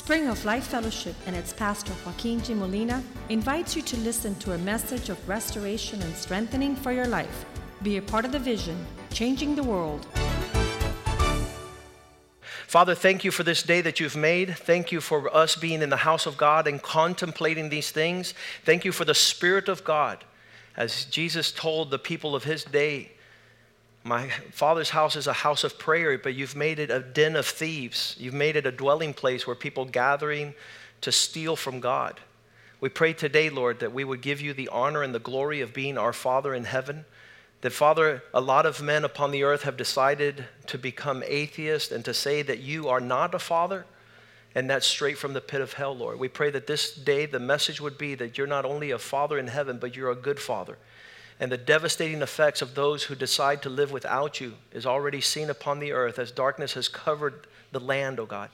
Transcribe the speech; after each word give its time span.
Spring 0.00 0.28
of 0.28 0.42
Life 0.46 0.68
Fellowship 0.68 1.14
and 1.26 1.36
its 1.36 1.52
pastor 1.52 1.92
Joaquin 2.06 2.40
G. 2.40 2.54
Molina 2.54 3.02
invites 3.28 3.76
you 3.76 3.82
to 3.82 3.98
listen 3.98 4.34
to 4.36 4.54
a 4.54 4.58
message 4.58 5.10
of 5.10 5.28
restoration 5.28 6.00
and 6.00 6.16
strengthening 6.16 6.74
for 6.74 6.90
your 6.90 7.06
life. 7.06 7.44
Be 7.82 7.98
a 7.98 8.02
part 8.02 8.24
of 8.24 8.32
the 8.32 8.38
vision, 8.38 8.86
changing 9.12 9.54
the 9.54 9.62
world. 9.62 10.06
Father, 12.66 12.94
thank 12.94 13.24
you 13.24 13.30
for 13.30 13.42
this 13.42 13.62
day 13.62 13.82
that 13.82 14.00
you've 14.00 14.16
made. 14.16 14.56
Thank 14.56 14.90
you 14.90 15.02
for 15.02 15.32
us 15.36 15.54
being 15.54 15.82
in 15.82 15.90
the 15.90 15.98
house 15.98 16.24
of 16.24 16.38
God 16.38 16.66
and 16.66 16.82
contemplating 16.82 17.68
these 17.68 17.90
things. 17.90 18.32
Thank 18.64 18.86
you 18.86 18.92
for 18.92 19.04
the 19.04 19.14
Spirit 19.14 19.68
of 19.68 19.84
God. 19.84 20.24
As 20.78 21.04
Jesus 21.04 21.52
told 21.52 21.90
the 21.90 21.98
people 21.98 22.34
of 22.34 22.44
his 22.44 22.64
day, 22.64 23.12
my 24.02 24.28
father's 24.50 24.90
house 24.90 25.14
is 25.14 25.26
a 25.26 25.32
house 25.32 25.62
of 25.62 25.78
prayer, 25.78 26.16
but 26.16 26.34
you've 26.34 26.56
made 26.56 26.78
it 26.78 26.90
a 26.90 27.00
den 27.00 27.36
of 27.36 27.46
thieves. 27.46 28.16
You've 28.18 28.34
made 28.34 28.56
it 28.56 28.66
a 28.66 28.72
dwelling 28.72 29.12
place 29.12 29.46
where 29.46 29.56
people 29.56 29.84
gathering 29.84 30.54
to 31.02 31.12
steal 31.12 31.56
from 31.56 31.80
God. 31.80 32.20
We 32.80 32.88
pray 32.88 33.12
today, 33.12 33.50
Lord, 33.50 33.80
that 33.80 33.92
we 33.92 34.04
would 34.04 34.22
give 34.22 34.40
you 34.40 34.54
the 34.54 34.68
honor 34.68 35.02
and 35.02 35.14
the 35.14 35.18
glory 35.18 35.60
of 35.60 35.74
being 35.74 35.98
our 35.98 36.14
Father 36.14 36.54
in 36.54 36.64
heaven. 36.64 37.04
That, 37.60 37.74
Father, 37.74 38.22
a 38.32 38.40
lot 38.40 38.64
of 38.64 38.80
men 38.80 39.04
upon 39.04 39.32
the 39.32 39.42
earth 39.42 39.64
have 39.64 39.76
decided 39.76 40.46
to 40.68 40.78
become 40.78 41.22
atheists 41.26 41.92
and 41.92 42.02
to 42.06 42.14
say 42.14 42.40
that 42.40 42.60
you 42.60 42.88
are 42.88 43.00
not 43.00 43.34
a 43.34 43.38
father, 43.38 43.84
and 44.54 44.70
that's 44.70 44.86
straight 44.86 45.18
from 45.18 45.34
the 45.34 45.42
pit 45.42 45.60
of 45.60 45.74
hell, 45.74 45.94
Lord. 45.94 46.18
We 46.18 46.28
pray 46.28 46.50
that 46.50 46.66
this 46.66 46.94
day 46.94 47.26
the 47.26 47.38
message 47.38 47.78
would 47.78 47.98
be 47.98 48.14
that 48.14 48.38
you're 48.38 48.46
not 48.46 48.64
only 48.64 48.92
a 48.92 48.98
father 48.98 49.38
in 49.38 49.46
heaven, 49.46 49.76
but 49.78 49.94
you're 49.94 50.10
a 50.10 50.16
good 50.16 50.40
father. 50.40 50.78
And 51.40 51.50
the 51.50 51.56
devastating 51.56 52.20
effects 52.20 52.60
of 52.60 52.74
those 52.74 53.04
who 53.04 53.14
decide 53.14 53.62
to 53.62 53.70
live 53.70 53.90
without 53.90 54.40
you 54.42 54.54
is 54.72 54.84
already 54.84 55.22
seen 55.22 55.48
upon 55.48 55.80
the 55.80 55.92
earth 55.92 56.18
as 56.18 56.30
darkness 56.30 56.74
has 56.74 56.86
covered 56.86 57.46
the 57.72 57.80
land, 57.80 58.20
O 58.20 58.24
oh 58.24 58.26
God, 58.26 58.50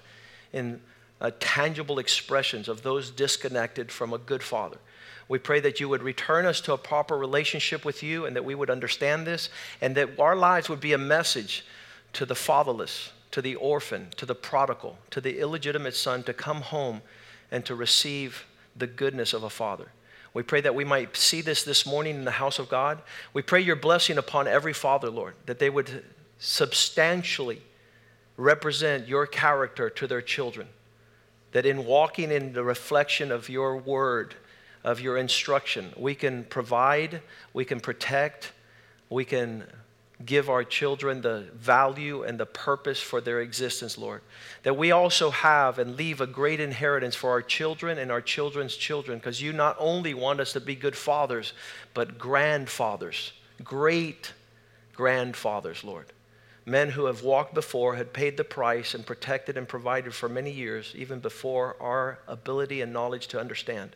in 0.53 0.81
uh, 1.21 1.33
tangible 1.41 1.99
expressions 1.99 2.69
of 2.69 2.83
those 2.83 3.11
disconnected 3.11 3.91
from 3.91 4.13
a 4.13 4.19
good 4.19 4.43
father. 4.43 4.79
We 5.29 5.41
pray 5.41 5.59
that 5.61 5.81
you 5.81 5.89
would 5.89 6.05
return 6.05 6.47
us 6.47 6.61
to 6.63 6.75
a 6.75 6.79
proper 6.79 7.19
relationship 7.19 7.85
with 7.85 8.05
you 8.05 8.25
and 8.27 8.37
that 8.37 8.45
we 8.45 8.55
would 8.55 8.71
understand 8.71 9.27
this 9.27 9.49
and 9.81 9.97
that 9.97 10.21
our 10.21 10.37
lives 10.37 10.69
would 10.69 10.81
be 10.81 10.93
a 10.93 10.99
message 10.99 11.65
to 12.13 12.25
the 12.25 12.37
fatherless, 12.37 13.11
to 13.33 13.43
the 13.43 13.57
orphan, 13.57 14.09
to 14.17 14.27
the 14.27 14.37
prodigal, 14.37 14.97
to 15.11 15.21
the 15.21 15.41
illegitimate 15.41 15.97
son 15.97 16.23
to 16.23 16.33
come 16.33 16.61
home 16.61 17.03
and 17.51 17.65
to 17.65 17.75
receive 17.75 18.47
the 18.77 18.87
goodness 18.87 19.33
of 19.33 19.43
a 19.43 19.51
father. 19.51 19.91
We 20.37 20.43
pray 20.43 20.61
that 20.61 20.75
we 20.75 20.85
might 20.85 21.17
see 21.17 21.41
this 21.41 21.65
this 21.65 21.87
morning 21.87 22.17
in 22.17 22.27
the 22.27 22.31
house 22.31 22.59
of 22.59 22.69
God. 22.69 23.01
We 23.33 23.41
pray 23.41 23.63
your 23.63 23.75
blessing 23.75 24.19
upon 24.19 24.47
every 24.47 24.75
father, 24.75 25.09
Lord, 25.09 25.33
that 25.47 25.59
they 25.59 25.71
would 25.71 26.05
substantially 26.39 27.63
represent 28.37 29.09
your 29.09 29.27
character 29.27 29.89
to 29.89 30.07
their 30.07 30.21
children. 30.21 30.69
That 31.53 31.65
in 31.65 31.87
walking 31.87 32.31
in 32.31 32.53
the 32.53 32.63
reflection 32.63 33.33
of 33.33 33.49
your 33.49 33.79
word, 33.79 34.35
of 34.85 35.01
your 35.01 35.17
instruction, 35.17 35.95
we 35.97 36.15
can 36.15 36.45
provide, 36.45 37.23
we 37.55 37.65
can 37.65 37.81
protect, 37.81 38.53
we 39.09 39.25
can 39.25 39.65
give 40.25 40.49
our 40.49 40.65
children 40.65 41.21
the 41.21 41.45
value 41.55 42.23
and 42.23 42.41
the 42.41 42.47
purpose 42.47 43.01
for 43.01 43.21
their 43.21 43.41
existence, 43.41 43.99
Lord. 43.99 44.23
That 44.63 44.77
we 44.77 44.91
also 44.91 45.31
have 45.31 45.79
and 45.79 45.97
leave 45.97 46.21
a 46.21 46.27
great 46.27 46.59
inheritance 46.59 47.15
for 47.15 47.31
our 47.31 47.43
children 47.43 47.99
and 47.99 48.11
our 48.11 48.23
children's 48.23 48.77
children, 48.77 49.19
because 49.19 49.43
you 49.43 49.53
not 49.53 49.77
only 49.79 50.15
want 50.15 50.41
us 50.41 50.55
to 50.55 50.61
be 50.61 50.75
good 50.75 50.97
fathers, 50.97 51.53
but 51.93 52.19
grandfathers, 52.19 53.33
great 53.63 54.33
grandfathers, 54.95 55.85
Lord. 55.85 56.07
Men 56.65 56.91
who 56.91 57.05
have 57.05 57.23
walked 57.23 57.55
before, 57.55 57.95
had 57.95 58.13
paid 58.13 58.37
the 58.37 58.43
price, 58.43 58.95
and 58.95 59.07
protected 59.07 59.57
and 59.57 59.69
provided 59.69 60.15
for 60.15 60.29
many 60.29 60.51
years, 60.51 60.95
even 60.97 61.21
before 61.21 61.77
our 61.79 62.19
ability 62.27 62.81
and 62.81 62.93
knowledge 62.93 63.29
to 63.29 63.41
understand. 63.41 63.95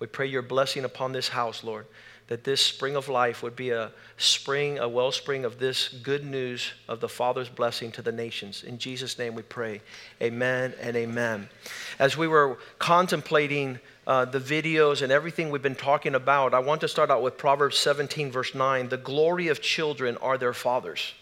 We 0.00 0.06
pray 0.08 0.26
your 0.26 0.42
blessing 0.42 0.84
upon 0.84 1.12
this 1.12 1.28
house, 1.28 1.62
Lord 1.62 1.86
that 2.30 2.44
this 2.44 2.60
spring 2.60 2.94
of 2.94 3.08
life 3.08 3.42
would 3.42 3.56
be 3.56 3.70
a 3.70 3.90
spring, 4.16 4.78
a 4.78 4.88
wellspring 4.88 5.44
of 5.44 5.58
this 5.58 5.88
good 5.88 6.24
news 6.24 6.70
of 6.86 7.00
the 7.00 7.08
Father's 7.08 7.48
blessing 7.48 7.90
to 7.90 8.02
the 8.02 8.12
nations. 8.12 8.62
In 8.62 8.78
Jesus' 8.78 9.18
name 9.18 9.34
we 9.34 9.42
pray. 9.42 9.80
Amen 10.22 10.72
and 10.80 10.94
amen. 10.94 11.48
As 11.98 12.16
we 12.16 12.28
were 12.28 12.58
contemplating 12.78 13.80
uh, 14.06 14.26
the 14.26 14.38
videos 14.38 15.02
and 15.02 15.10
everything 15.10 15.50
we've 15.50 15.60
been 15.60 15.74
talking 15.74 16.14
about, 16.14 16.54
I 16.54 16.60
want 16.60 16.80
to 16.82 16.88
start 16.88 17.10
out 17.10 17.20
with 17.20 17.36
Proverbs 17.36 17.76
17, 17.78 18.30
verse 18.30 18.54
9. 18.54 18.90
The 18.90 18.96
glory 18.96 19.48
of 19.48 19.60
children 19.60 20.16
are 20.18 20.38
their 20.38 20.54
fathers 20.54 21.14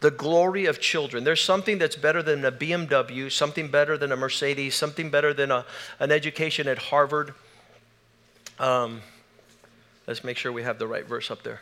the 0.00 0.10
glory 0.10 0.66
of 0.66 0.80
children. 0.80 1.24
There's 1.24 1.40
something 1.40 1.78
that's 1.78 1.96
better 1.96 2.22
than 2.22 2.44
a 2.44 2.52
BMW, 2.52 3.32
something 3.32 3.68
better 3.68 3.96
than 3.96 4.12
a 4.12 4.16
Mercedes, 4.16 4.74
something 4.74 5.08
better 5.08 5.32
than 5.32 5.50
a, 5.50 5.64
an 5.98 6.12
education 6.12 6.68
at 6.68 6.76
Harvard. 6.76 7.32
Um, 8.58 9.00
Let's 10.06 10.22
make 10.22 10.36
sure 10.36 10.52
we 10.52 10.62
have 10.62 10.78
the 10.78 10.86
right 10.86 11.06
verse 11.06 11.30
up 11.30 11.42
there. 11.42 11.60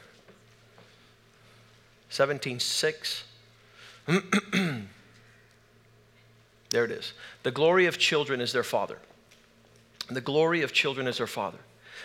17:6. 2.10 3.22
there 6.70 6.84
it 6.84 6.90
is. 6.90 7.12
The 7.42 7.50
glory 7.50 7.86
of 7.86 7.98
children 7.98 8.40
is 8.40 8.52
their 8.52 8.64
father. 8.64 8.98
The 10.10 10.20
glory 10.20 10.62
of 10.62 10.72
children 10.72 11.06
is 11.06 11.18
their 11.18 11.26
father. 11.26 11.58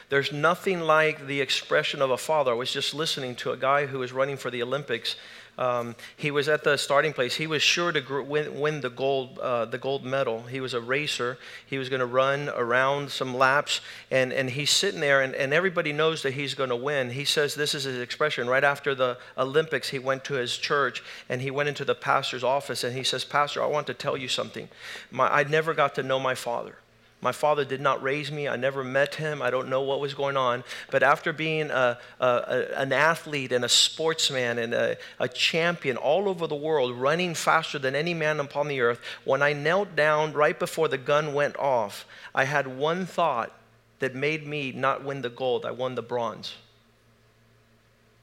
There's 0.10 0.32
nothing 0.32 0.80
like 0.80 1.28
the 1.28 1.42
expression 1.42 2.02
of 2.02 2.12
a 2.12 2.18
father. 2.18 2.52
I 2.52 2.56
was 2.56 2.72
just 2.72 2.94
listening 2.94 3.36
to 3.36 3.52
a 3.52 3.58
guy 3.58 3.86
who 3.88 4.00
was 4.00 4.14
running 4.14 4.38
for 4.38 4.50
the 4.50 4.64
Olympics 4.64 5.16
um, 5.58 5.96
he 6.16 6.30
was 6.30 6.48
at 6.48 6.64
the 6.64 6.78
starting 6.78 7.14
place. 7.14 7.36
He 7.36 7.48
was 7.48 7.64
sure 7.64 7.92
to 7.92 8.22
win, 8.22 8.60
win 8.60 8.82
the, 8.82 8.92
gold, 8.92 9.40
uh, 9.40 9.66
the 9.66 9.80
gold 9.80 10.04
medal. 10.06 10.44
He 10.44 10.60
was 10.60 10.76
a 10.76 10.82
racer. 10.82 11.38
He 11.66 11.80
was 11.80 11.90
going 11.90 12.00
to 12.00 12.06
run 12.06 12.50
around 12.50 13.10
some 13.10 13.36
laps, 13.36 13.82
and, 14.12 14.32
and 14.32 14.52
he's 14.52 14.70
sitting 14.70 15.00
there, 15.00 15.22
and, 15.22 15.34
and 15.34 15.54
everybody 15.54 15.92
knows 15.92 16.22
that 16.24 16.34
he's 16.34 16.54
going 16.54 16.70
to 16.70 16.76
win. 16.76 17.10
He 17.10 17.26
says 17.26 17.56
this 17.56 17.74
is 17.74 17.86
his 17.86 18.00
expression. 18.00 18.48
Right 18.48 18.64
after 18.64 18.94
the 18.94 19.18
Olympics, 19.38 19.90
he 19.90 20.00
went 20.00 20.24
to 20.26 20.36
his 20.36 20.58
church, 20.58 21.04
and 21.28 21.42
he 21.42 21.50
went 21.50 21.70
into 21.70 21.86
the 21.86 21.96
pastor's 21.96 22.44
office, 22.44 22.84
and 22.84 22.96
he 22.96 23.04
says, 23.04 23.24
Pastor, 23.24 23.64
I 23.64 23.68
want 23.68 23.88
to 23.88 23.96
tell 23.96 24.16
you 24.16 24.28
something. 24.28 24.70
My, 25.10 25.28
I 25.28 25.44
never 25.44 25.74
got 25.74 25.96
to 25.96 26.04
know 26.04 26.20
my 26.20 26.36
father. 26.36 26.76
My 27.20 27.32
father 27.32 27.66
did 27.66 27.82
not 27.82 28.04
raise 28.04 28.32
me. 28.32 28.48
I 28.48 28.58
never 28.58 28.84
met 28.84 29.16
him. 29.16 29.42
I 29.42 29.50
don't 29.50 29.70
know 29.70 29.82
what 29.82 30.00
was 30.00 30.14
going 30.14 30.38
on. 30.38 30.64
But 30.92 31.02
after 31.02 31.34
being 31.34 31.72
a, 31.72 31.98
a, 32.20 32.66
an 32.76 32.94
athlete 32.94 33.52
and 33.52 33.66
a 33.66 33.70
sportsman 33.70 34.60
and 34.60 34.74
a, 34.74 34.98
a 35.20 35.28
champion 35.28 35.98
all 35.98 36.30
over 36.30 36.46
the 36.46 36.56
world, 36.56 36.94
running 36.96 37.34
faster 37.34 37.80
than 37.80 37.96
any 37.96 38.14
man 38.14 38.40
upon 38.40 38.68
the 38.68 38.82
earth, 38.82 39.02
when 39.26 39.42
I 39.42 39.54
knelt 39.54 39.96
down 39.96 40.34
right 40.34 40.58
before 40.58 40.88
the 40.88 40.98
gun 41.00 41.34
went 41.34 41.58
off, 41.58 42.06
I 42.36 42.44
had 42.44 42.68
one 42.68 43.08
thought 43.08 43.52
that 43.98 44.14
made 44.14 44.46
me 44.46 44.72
not 44.72 45.04
win 45.04 45.24
the 45.24 45.30
gold. 45.30 45.66
I 45.66 45.72
won 45.72 45.96
the 45.96 46.04
bronze. 46.04 46.56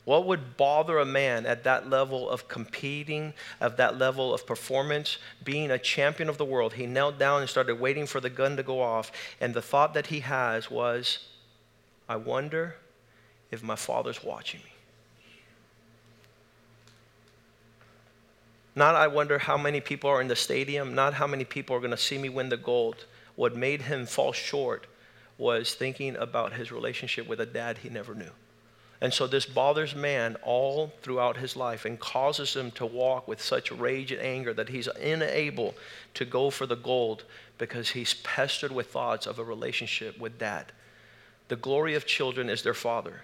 What 0.04 0.26
would 0.26 0.59
bother 0.59 0.98
a 0.98 1.06
man 1.06 1.47
at 1.47 1.65
that 1.65 1.88
level 1.88 2.28
of 2.28 2.47
competing, 2.47 3.32
of 3.60 3.78
that 3.78 3.98
level 3.98 4.34
of 4.34 4.47
performance, 4.47 5.16
being 5.42 5.70
a 5.70 5.78
champion 5.78 6.28
of 6.28 6.37
the 6.37 6.44
world? 6.44 6.75
He 6.75 6.87
knelt 6.87 7.19
down 7.19 7.41
and 7.41 7.48
started 7.48 7.81
waiting 7.81 8.06
for 8.06 8.20
the 8.20 8.28
gun 8.28 8.56
to 8.59 8.62
go 8.62 8.82
off. 8.82 9.10
And 9.41 9.54
the 9.54 9.62
thought 9.62 9.94
that 9.94 10.09
he 10.09 10.20
has 10.20 10.70
was, 10.70 11.20
I 12.06 12.16
wonder 12.16 12.76
if 13.50 13.62
my 13.62 13.76
father's 13.76 14.22
watching 14.22 14.60
me. 14.60 14.70
Not, 18.76 18.97
I 18.97 19.06
wonder 19.06 19.38
how 19.38 19.56
many 19.56 19.81
people 19.81 20.10
are 20.10 20.21
in 20.21 20.28
the 20.28 20.36
stadium, 20.36 20.94
not 20.94 21.15
how 21.15 21.26
many 21.26 21.44
people 21.44 21.76
are 21.76 21.81
going 21.81 21.92
to 21.92 21.97
see 21.97 22.19
me 22.19 22.28
win 22.28 22.48
the 22.48 22.56
gold. 22.56 23.06
What 23.36 23.56
made 23.56 23.82
him 23.82 24.04
fall 24.04 24.32
short 24.32 24.86
was 25.38 25.75
thinking 25.75 26.16
about 26.16 26.53
his 26.53 26.71
relationship 26.71 27.26
with 27.26 27.41
a 27.41 27.47
dad 27.47 27.78
he 27.78 27.88
never 27.88 28.15
knew. 28.15 28.31
And 29.04 29.12
so 29.12 29.26
this 29.26 29.44
bothers 29.44 29.94
man 29.94 30.38
all 30.42 30.91
throughout 31.03 31.37
his 31.37 31.56
life 31.56 31.84
and 31.84 32.00
causes 32.00 32.56
him 32.56 32.70
to 32.70 32.87
walk 32.87 33.28
with 33.28 33.38
such 33.38 33.70
rage 33.70 34.12
and 34.12 34.22
anger 34.22 34.54
that 34.54 34.70
he's 34.70 34.87
unable 34.87 35.75
to 36.15 36.25
go 36.25 36.48
for 36.48 36.65
the 36.65 36.75
gold 36.75 37.25
because 37.59 37.91
he's 37.91 38.15
pestered 38.15 38.72
with 38.72 38.86
thoughts 38.86 39.27
of 39.27 39.39
a 39.39 39.45
relationship 39.45 40.18
with 40.18 40.39
dad. 40.39 40.72
The 41.48 41.56
glory 41.56 41.95
of 41.97 42.06
children 42.06 42.48
is 42.48 42.62
their 42.62 42.72
father. 42.72 43.21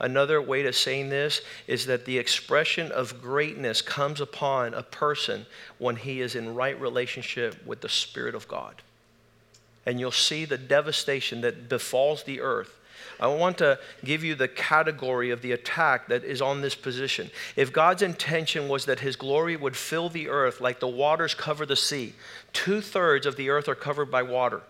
Another 0.00 0.42
way 0.42 0.64
to 0.64 0.72
saying 0.72 1.10
this 1.10 1.42
is 1.68 1.86
that 1.86 2.06
the 2.06 2.18
expression 2.18 2.90
of 2.90 3.22
greatness 3.22 3.82
comes 3.82 4.20
upon 4.20 4.74
a 4.74 4.82
person 4.82 5.46
when 5.78 5.94
he 5.94 6.20
is 6.20 6.34
in 6.34 6.56
right 6.56 6.80
relationship 6.80 7.64
with 7.64 7.82
the 7.82 7.88
Spirit 7.88 8.34
of 8.34 8.48
God. 8.48 8.82
And 9.86 10.00
you'll 10.00 10.10
see 10.10 10.44
the 10.44 10.58
devastation 10.58 11.40
that 11.42 11.68
befalls 11.68 12.24
the 12.24 12.40
earth 12.40 12.79
I 13.18 13.26
want 13.26 13.58
to 13.58 13.78
give 14.04 14.24
you 14.24 14.34
the 14.34 14.48
category 14.48 15.30
of 15.30 15.42
the 15.42 15.52
attack 15.52 16.08
that 16.08 16.24
is 16.24 16.40
on 16.40 16.60
this 16.60 16.74
position. 16.74 17.30
If 17.56 17.72
God's 17.72 18.02
intention 18.02 18.68
was 18.68 18.86
that 18.86 19.00
his 19.00 19.16
glory 19.16 19.56
would 19.56 19.76
fill 19.76 20.08
the 20.08 20.28
earth 20.28 20.60
like 20.60 20.80
the 20.80 20.88
waters 20.88 21.34
cover 21.34 21.66
the 21.66 21.76
sea, 21.76 22.14
two 22.52 22.80
thirds 22.80 23.26
of 23.26 23.36
the 23.36 23.50
earth 23.50 23.68
are 23.68 23.74
covered 23.74 24.10
by 24.10 24.22
water. 24.22 24.62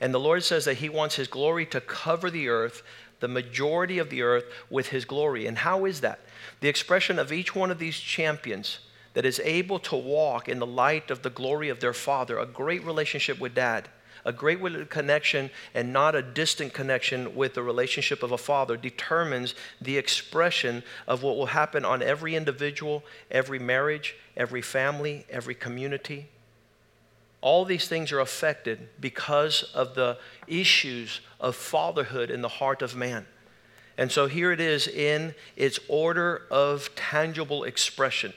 And 0.00 0.14
the 0.14 0.20
Lord 0.20 0.44
says 0.44 0.64
that 0.64 0.78
he 0.78 0.88
wants 0.88 1.16
his 1.16 1.28
glory 1.28 1.66
to 1.66 1.80
cover 1.80 2.30
the 2.30 2.48
earth, 2.48 2.82
the 3.20 3.28
majority 3.28 3.98
of 3.98 4.10
the 4.10 4.22
earth, 4.22 4.44
with 4.70 4.88
his 4.88 5.04
glory. 5.04 5.46
And 5.46 5.58
how 5.58 5.84
is 5.84 6.00
that? 6.00 6.20
The 6.60 6.68
expression 6.68 7.18
of 7.18 7.32
each 7.32 7.54
one 7.54 7.70
of 7.70 7.78
these 7.78 7.98
champions 7.98 8.78
that 9.14 9.26
is 9.26 9.40
able 9.40 9.80
to 9.80 9.96
walk 9.96 10.48
in 10.48 10.60
the 10.60 10.66
light 10.66 11.10
of 11.10 11.22
the 11.22 11.30
glory 11.30 11.68
of 11.68 11.80
their 11.80 11.92
father, 11.92 12.38
a 12.38 12.46
great 12.46 12.84
relationship 12.84 13.40
with 13.40 13.54
dad 13.54 13.88
A 14.28 14.32
great 14.32 14.90
connection 14.90 15.48
and 15.72 15.90
not 15.90 16.14
a 16.14 16.20
distant 16.20 16.74
connection 16.74 17.34
with 17.34 17.54
the 17.54 17.62
relationship 17.62 18.22
of 18.22 18.30
a 18.30 18.36
father 18.36 18.76
determines 18.76 19.54
the 19.80 19.96
expression 19.96 20.82
of 21.06 21.22
what 21.22 21.38
will 21.38 21.46
happen 21.46 21.82
on 21.82 22.02
every 22.02 22.36
individual, 22.36 23.02
every 23.30 23.58
marriage, 23.58 24.16
every 24.36 24.60
family, 24.60 25.24
every 25.30 25.54
community. 25.54 26.26
All 27.40 27.64
these 27.64 27.88
things 27.88 28.12
are 28.12 28.20
affected 28.20 28.90
because 29.00 29.62
of 29.72 29.94
the 29.94 30.18
issues 30.46 31.22
of 31.40 31.56
fatherhood 31.56 32.30
in 32.30 32.42
the 32.42 32.48
heart 32.48 32.82
of 32.82 32.94
man. 32.94 33.24
And 33.96 34.12
so 34.12 34.26
here 34.26 34.52
it 34.52 34.60
is 34.60 34.86
in 34.86 35.34
its 35.56 35.80
order 35.88 36.42
of 36.50 36.94
tangible 36.94 37.64
expression 37.64 38.34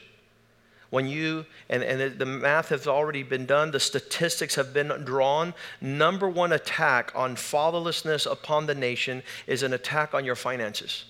when 0.92 1.08
you, 1.08 1.46
and, 1.70 1.82
and 1.82 2.18
the 2.18 2.26
math 2.26 2.68
has 2.68 2.86
already 2.86 3.22
been 3.22 3.46
done, 3.46 3.70
the 3.70 3.80
statistics 3.80 4.56
have 4.56 4.74
been 4.74 4.88
drawn. 5.06 5.54
Number 5.80 6.28
one 6.28 6.52
attack 6.52 7.10
on 7.14 7.34
fatherlessness 7.34 8.30
upon 8.30 8.66
the 8.66 8.74
nation 8.74 9.22
is 9.46 9.62
an 9.62 9.72
attack 9.72 10.12
on 10.12 10.26
your 10.26 10.34
finances. 10.34 11.06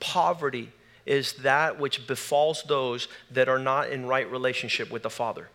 Poverty 0.00 0.70
is 1.06 1.32
that 1.32 1.80
which 1.80 2.06
befalls 2.06 2.62
those 2.64 3.08
that 3.30 3.48
are 3.48 3.58
not 3.58 3.88
in 3.88 4.04
right 4.04 4.30
relationship 4.30 4.90
with 4.90 5.02
the 5.02 5.08
Father. 5.08 5.48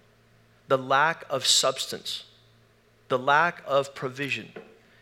The 0.67 0.79
lack 0.79 1.23
of 1.29 1.45
substance, 1.45 2.23
the 3.09 3.19
lack 3.19 3.61
of 3.67 3.93
provision. 3.93 4.53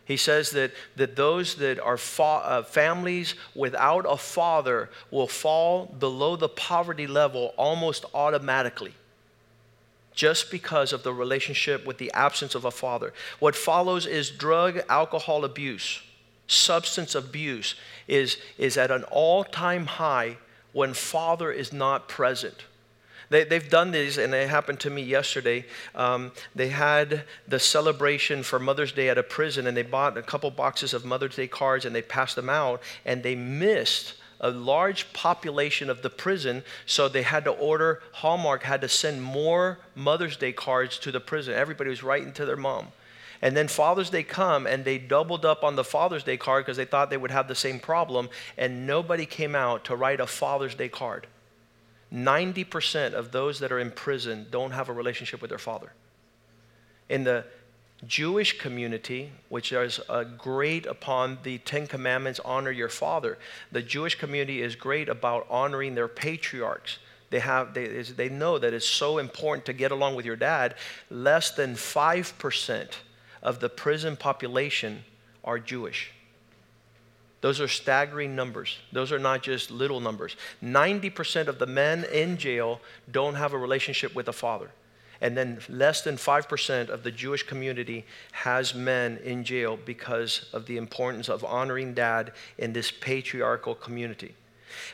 He 0.05 0.17
says 0.17 0.51
that, 0.51 0.71
that 0.97 1.15
those 1.15 1.55
that 1.55 1.79
are 1.79 1.97
fa- 1.97 2.23
uh, 2.23 2.63
families 2.63 3.35
without 3.55 4.05
a 4.07 4.17
father 4.17 4.89
will 5.11 5.27
fall 5.27 5.85
below 5.85 6.35
the 6.35 6.49
poverty 6.49 7.07
level 7.07 7.53
almost 7.57 8.05
automatically 8.13 8.93
just 10.13 10.51
because 10.51 10.93
of 10.93 11.03
the 11.03 11.13
relationship 11.13 11.85
with 11.85 11.97
the 11.97 12.11
absence 12.11 12.53
of 12.53 12.65
a 12.65 12.71
father. 12.71 13.13
What 13.39 13.55
follows 13.55 14.05
is 14.05 14.29
drug, 14.29 14.81
alcohol 14.89 15.43
abuse, 15.43 16.01
substance 16.47 17.15
abuse 17.15 17.75
is, 18.07 18.37
is 18.57 18.77
at 18.77 18.91
an 18.91 19.03
all 19.05 19.43
time 19.43 19.85
high 19.85 20.37
when 20.71 20.93
father 20.93 21.51
is 21.51 21.73
not 21.73 22.07
present. 22.07 22.65
They, 23.29 23.43
they've 23.43 23.69
done 23.69 23.91
these, 23.91 24.17
and 24.17 24.33
it 24.33 24.49
happened 24.49 24.79
to 24.81 24.89
me 24.89 25.01
yesterday. 25.01 25.65
Um, 25.95 26.31
they 26.55 26.69
had 26.69 27.23
the 27.47 27.59
celebration 27.59 28.43
for 28.43 28.59
Mother's 28.59 28.91
Day 28.91 29.09
at 29.09 29.17
a 29.17 29.23
prison, 29.23 29.67
and 29.67 29.75
they 29.75 29.83
bought 29.83 30.17
a 30.17 30.21
couple 30.21 30.51
boxes 30.51 30.93
of 30.93 31.05
Mother's 31.05 31.35
Day 31.35 31.47
cards 31.47 31.85
and 31.85 31.95
they 31.95 32.01
passed 32.01 32.35
them 32.35 32.49
out, 32.49 32.81
and 33.05 33.23
they 33.23 33.35
missed 33.35 34.15
a 34.39 34.51
large 34.51 35.11
population 35.13 35.89
of 35.89 36.01
the 36.01 36.09
prison, 36.09 36.63
so 36.85 37.07
they 37.07 37.21
had 37.21 37.45
to 37.45 37.51
order, 37.51 38.01
Hallmark 38.11 38.63
had 38.63 38.81
to 38.81 38.89
send 38.89 39.23
more 39.23 39.79
Mother's 39.95 40.35
Day 40.35 40.51
cards 40.51 40.99
to 40.99 41.11
the 41.11 41.21
prison. 41.21 41.53
Everybody 41.53 41.89
was 41.89 42.03
writing 42.03 42.33
to 42.33 42.45
their 42.45 42.57
mom. 42.57 42.87
And 43.41 43.55
then 43.55 43.67
Father's 43.67 44.09
Day 44.09 44.23
come 44.23 44.67
and 44.67 44.85
they 44.85 44.97
doubled 44.97 45.45
up 45.45 45.63
on 45.63 45.75
the 45.75 45.83
Father's 45.83 46.23
Day 46.23 46.37
card 46.37 46.65
because 46.65 46.77
they 46.77 46.85
thought 46.85 47.09
they 47.09 47.17
would 47.17 47.31
have 47.31 47.47
the 47.47 47.55
same 47.55 47.79
problem, 47.79 48.29
and 48.57 48.85
nobody 48.85 49.25
came 49.25 49.55
out 49.55 49.85
to 49.85 49.95
write 49.95 50.19
a 50.19 50.27
Father's 50.27 50.75
Day 50.75 50.89
card. 50.89 51.27
90% 52.13 53.13
of 53.13 53.31
those 53.31 53.59
that 53.59 53.71
are 53.71 53.79
in 53.79 53.91
prison 53.91 54.45
don't 54.51 54.71
have 54.71 54.89
a 54.89 54.93
relationship 54.93 55.41
with 55.41 55.49
their 55.49 55.57
father. 55.57 55.91
In 57.09 57.23
the 57.23 57.45
Jewish 58.05 58.59
community, 58.59 59.31
which 59.49 59.71
is 59.71 59.99
great 60.37 60.85
upon 60.85 61.39
the 61.43 61.57
Ten 61.59 61.87
Commandments, 61.87 62.39
honor 62.43 62.71
your 62.71 62.89
father, 62.89 63.37
the 63.71 63.81
Jewish 63.81 64.15
community 64.15 64.61
is 64.61 64.75
great 64.75 65.09
about 65.09 65.47
honoring 65.49 65.95
their 65.95 66.07
patriarchs. 66.07 66.99
They, 67.29 67.39
have, 67.39 67.73
they, 67.73 67.87
they 67.87 68.29
know 68.29 68.59
that 68.59 68.73
it's 68.73 68.87
so 68.87 69.17
important 69.17 69.65
to 69.65 69.73
get 69.73 69.91
along 69.91 70.15
with 70.15 70.25
your 70.25 70.35
dad. 70.35 70.75
Less 71.09 71.51
than 71.51 71.73
5% 71.73 72.89
of 73.41 73.59
the 73.59 73.69
prison 73.69 74.15
population 74.15 75.03
are 75.43 75.57
Jewish. 75.57 76.11
Those 77.43 77.59
are 77.59 77.67
staggering 77.67 78.37
numbers. 78.37 78.77
Those 78.93 79.11
are 79.11 79.19
not 79.19 79.43
just 79.43 79.69
little 79.69 79.99
numbers. 79.99 80.37
90% 80.63 81.47
of 81.47 81.59
the 81.59 81.65
men 81.65 82.05
in 82.05 82.37
jail 82.37 82.79
don't 83.11 83.35
have 83.35 83.51
a 83.51 83.57
relationship 83.57 84.15
with 84.15 84.29
a 84.29 84.31
father. 84.31 84.69
And 85.19 85.35
then 85.35 85.59
less 85.67 86.03
than 86.03 86.15
5% 86.15 86.87
of 86.87 87.03
the 87.03 87.11
Jewish 87.11 87.43
community 87.43 88.05
has 88.31 88.73
men 88.73 89.19
in 89.25 89.43
jail 89.43 89.77
because 89.83 90.49
of 90.53 90.67
the 90.67 90.77
importance 90.77 91.27
of 91.27 91.43
honoring 91.43 91.93
dad 91.93 92.31
in 92.57 92.71
this 92.71 92.91
patriarchal 92.91 93.75
community. 93.75 94.35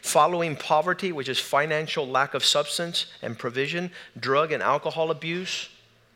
Following 0.01 0.55
poverty, 0.55 1.11
which 1.11 1.29
is 1.29 1.37
financial 1.37 2.07
lack 2.07 2.33
of 2.33 2.43
substance 2.43 3.05
and 3.21 3.37
provision, 3.37 3.91
drug 4.19 4.51
and 4.51 4.63
alcohol 4.63 5.11
abuse, 5.11 5.69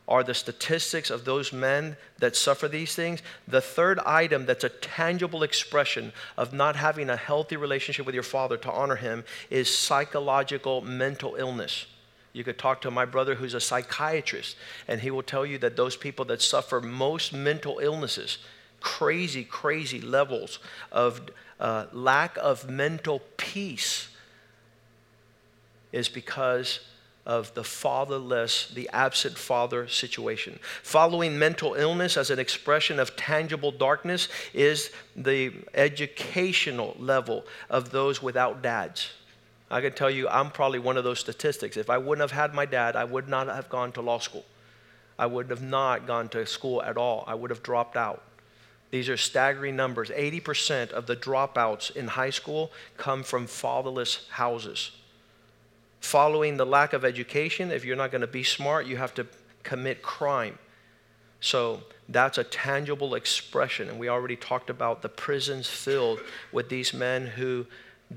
are 0.08 0.24
the 0.24 0.34
statistics 0.34 1.10
of 1.10 1.24
those 1.24 1.54
men 1.54 1.96
that 2.20 2.36
suffer 2.36 2.68
these 2.68 2.94
things. 2.94 3.22
The 3.48 3.62
third 3.62 4.00
item 4.00 4.46
that's 4.46 4.66
a 4.66 4.70
tangible 4.70 5.44
expression 5.44 6.12
of 6.38 6.54
not 6.54 6.76
having 6.76 7.10
a 7.10 7.16
healthy 7.16 7.56
relationship 7.56 8.06
with 8.06 8.16
your 8.16 8.24
father 8.24 8.58
to 8.58 8.72
honor 8.72 8.98
him 8.98 9.24
is 9.50 9.76
psychological 9.76 10.82
mental 10.82 11.36
illness. 11.36 11.86
You 12.34 12.44
could 12.44 12.58
talk 12.58 12.82
to 12.82 12.92
my 12.92 13.06
brother 13.06 13.36
who's 13.36 13.54
a 13.54 13.62
psychiatrist, 13.62 14.58
and 14.88 15.00
he 15.00 15.12
will 15.12 15.24
tell 15.24 15.46
you 15.46 15.58
that 15.60 15.78
those 15.78 15.96
people 15.96 16.26
that 16.26 16.42
suffer 16.42 16.82
most 16.82 17.32
mental 17.32 17.80
illnesses, 17.80 18.40
crazy, 18.82 19.44
crazy 19.44 20.02
levels 20.02 20.60
of 20.92 21.22
uh, 21.60 21.86
lack 21.94 22.36
of 22.42 22.70
mental 22.70 23.22
peace, 23.38 24.10
is 25.92 26.10
because 26.10 26.80
of 27.26 27.54
the 27.54 27.64
fatherless, 27.64 28.68
the 28.74 28.90
absent 28.92 29.38
father 29.38 29.88
situation. 29.88 30.60
Following 30.82 31.40
mental 31.40 31.74
illness 31.76 32.18
as 32.18 32.30
an 32.30 32.40
expression 32.40 33.00
of 33.00 33.16
tangible 33.16 33.72
darkness 33.72 34.28
is 34.54 34.92
the 35.16 35.54
educational 35.74 36.96
level 37.00 37.46
of 37.70 37.92
those 37.92 38.22
without 38.22 38.62
dads. 38.62 39.12
I 39.72 39.80
can 39.82 39.94
tell 39.94 40.10
you, 40.10 40.28
I'm 40.28 40.52
probably 40.52 40.80
one 40.80 40.98
of 40.98 41.06
those 41.06 41.20
statistics. 41.20 41.78
If 41.78 41.90
I 41.90 41.98
wouldn't 41.98 42.30
have 42.30 42.38
had 42.38 42.54
my 42.54 42.66
dad, 42.66 42.96
I 42.96 43.06
would 43.06 43.30
not 43.30 43.48
have 43.48 43.70
gone 43.70 43.94
to 43.94 44.02
law 44.02 44.20
school. 44.20 44.46
I 45.18 45.26
would 45.26 45.50
have 45.50 45.62
not 45.62 46.06
gone 46.06 46.28
to 46.30 46.46
school 46.46 46.84
at 46.84 46.98
all. 46.98 47.24
I 47.26 47.36
would 47.36 47.50
have 47.52 47.64
dropped 47.64 47.96
out. 47.96 48.22
These 48.92 49.10
are 49.10 49.18
staggering 49.18 49.76
numbers. 49.76 50.10
80% 50.10 50.92
of 50.92 51.08
the 51.08 51.16
dropouts 51.16 51.96
in 51.96 52.10
high 52.10 52.30
school 52.30 52.72
come 52.98 53.24
from 53.24 53.48
fatherless 53.48 54.28
houses 54.30 54.92
following 56.04 56.58
the 56.58 56.66
lack 56.66 56.92
of 56.92 57.06
education. 57.06 57.72
If 57.72 57.86
you're 57.86 57.96
not 57.96 58.12
going 58.12 58.22
to 58.22 58.28
be 58.28 58.44
smart, 58.44 58.86
you 58.86 58.98
have 58.98 59.14
to 59.16 59.26
commit 59.64 60.02
crime. 60.02 60.60
So 61.40 61.82
that's 62.10 62.38
a 62.38 62.44
tangible 62.44 63.16
expression. 63.16 63.88
And 63.90 63.98
we 63.98 64.10
already 64.10 64.36
talked 64.36 64.70
about 64.70 65.02
the 65.02 65.08
prisons 65.08 65.70
filled 65.70 66.20
with 66.52 66.68
these 66.68 66.94
men 66.94 67.26
who 67.26 67.66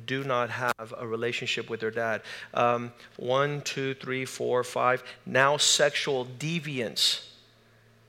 do 0.04 0.24
not 0.24 0.50
have 0.50 0.94
a 0.98 1.06
relationship 1.06 1.70
with 1.70 1.78
their 1.78 1.92
dad. 1.92 2.22
Um, 2.54 2.92
one, 3.18 3.62
two, 3.62 3.94
three, 3.94 4.24
four, 4.24 4.64
five. 4.64 5.04
Now, 5.24 5.56
sexual 5.56 6.26
deviance 6.26 7.24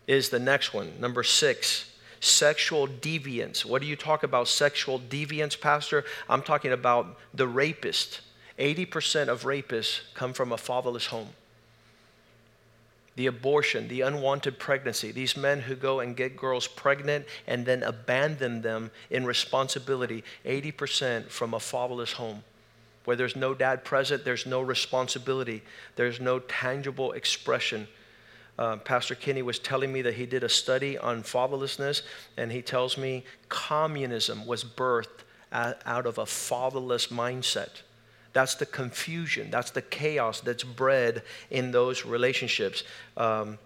is 0.07 0.29
the 0.29 0.39
next 0.39 0.74
one. 0.74 0.91
Number 1.00 1.22
six, 1.22 1.93
sexual 2.19 2.88
deviance. 2.88 3.63
What 3.63 3.84
do 3.84 3.88
you 3.88 3.96
talk 3.96 4.24
about 4.24 4.48
sexual 4.48 5.00
deviance, 5.00 5.60
Pastor? 5.60 6.03
I'm 6.27 6.41
talking 6.41 6.72
about 6.72 7.17
the 7.34 7.48
rapist 7.48 8.22
80% 8.57 9.27
of 9.27 9.43
rapists 9.43 10.01
come 10.13 10.33
from 10.33 10.51
a 10.51 10.57
fatherless 10.57 11.07
home. 11.07 11.29
The 13.15 13.27
abortion, 13.27 13.87
the 13.87 14.01
unwanted 14.01 14.59
pregnancy, 14.59 15.11
these 15.11 15.35
men 15.35 15.61
who 15.61 15.75
go 15.75 15.99
and 15.99 16.15
get 16.15 16.37
girls 16.37 16.67
pregnant 16.67 17.25
and 17.47 17.65
then 17.65 17.81
abandon 17.81 18.61
them 18.61 18.91
in 19.09 19.25
responsibility, 19.25 20.23
80% 20.45 21.29
from 21.29 21.53
a 21.53 21.59
fatherless 21.59 22.13
home. 22.13 22.43
Where 23.05 23.15
there's 23.15 23.35
no 23.35 23.53
dad 23.53 23.83
present, 23.83 24.25
there's 24.25 24.45
no 24.45 24.61
responsibility, 24.61 25.63
there's 25.95 26.19
no 26.19 26.39
tangible 26.39 27.13
expression. 27.13 27.87
Uh, 28.59 28.77
Pastor 28.77 29.15
Kinney 29.15 29.41
was 29.41 29.59
telling 29.59 29.93
me 29.93 30.01
that 30.01 30.15
he 30.15 30.25
did 30.25 30.43
a 30.43 30.49
study 30.49 30.97
on 30.97 31.23
fatherlessness, 31.23 32.01
and 32.37 32.51
he 32.51 32.61
tells 32.61 32.97
me 32.97 33.23
communism 33.49 34.45
was 34.45 34.63
birthed 34.63 35.23
out 35.51 36.05
of 36.05 36.17
a 36.17 36.25
fatherless 36.25 37.07
mindset. 37.07 37.81
That's 38.38 38.53
the 38.53 38.67
confusion, 38.67 39.50
that's 39.50 39.72
the 39.72 39.82
chaos 39.82 40.41
that's 40.41 40.63
bred 40.63 41.24
in 41.50 41.72
those 41.72 42.06
relationships. 42.06 42.84
Um, 43.17 43.58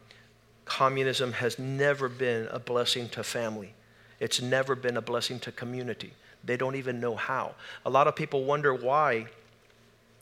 communism 0.63 1.34
has 1.34 1.60
never 1.60 2.08
been 2.08 2.48
a 2.51 2.58
blessing 2.58 3.10
to 3.10 3.22
family, 3.22 3.74
it's 4.22 4.42
never 4.42 4.74
been 4.75 4.96
a 4.96 5.01
blessing 5.01 5.40
to 5.40 5.51
community. 5.51 6.13
They 6.46 6.56
don't 6.56 6.78
even 6.78 7.01
know 7.01 7.18
how. 7.18 7.56
A 7.86 7.90
lot 7.90 8.08
of 8.08 8.16
people 8.16 8.46
wonder 8.46 8.74
why 8.74 9.25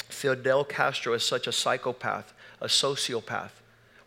Fidel 0.07 0.63
Castro 0.63 1.13
is 1.13 1.23
such 1.23 1.45
a 1.45 1.51
psychopath, 1.51 2.33
a 2.59 2.65
sociopath. 2.65 3.51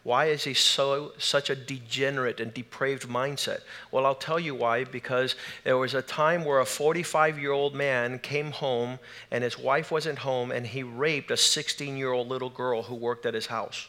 Why 0.05 0.27
is 0.27 0.43
he 0.43 0.55
so 0.55 1.13
such 1.19 1.49
a 1.49 1.55
degenerate 1.55 2.41
and 2.41 2.53
depraved 2.53 3.09
mindset? 3.09 3.61
Well, 3.93 4.05
I'll 4.05 4.17
tell 4.17 4.41
you 4.41 4.55
why 4.55 4.83
because 4.83 5.37
there 5.63 5.79
was 5.79 5.95
a 5.95 6.03
time 6.03 6.45
where 6.45 6.61
a 6.61 6.65
45-year-old 6.65 7.75
man 7.75 8.19
came 8.19 8.51
home 8.51 8.99
and 9.31 9.45
his 9.45 9.59
wife 9.59 9.93
wasn't 9.93 10.19
home 10.19 10.51
and 10.51 10.67
he 10.67 10.83
raped 10.83 11.31
a 11.31 11.35
16-year-old 11.35 12.29
little 12.29 12.51
girl 12.51 12.83
who 12.83 12.97
worked 12.97 13.27
at 13.27 13.35
his 13.35 13.47
house. 13.47 13.87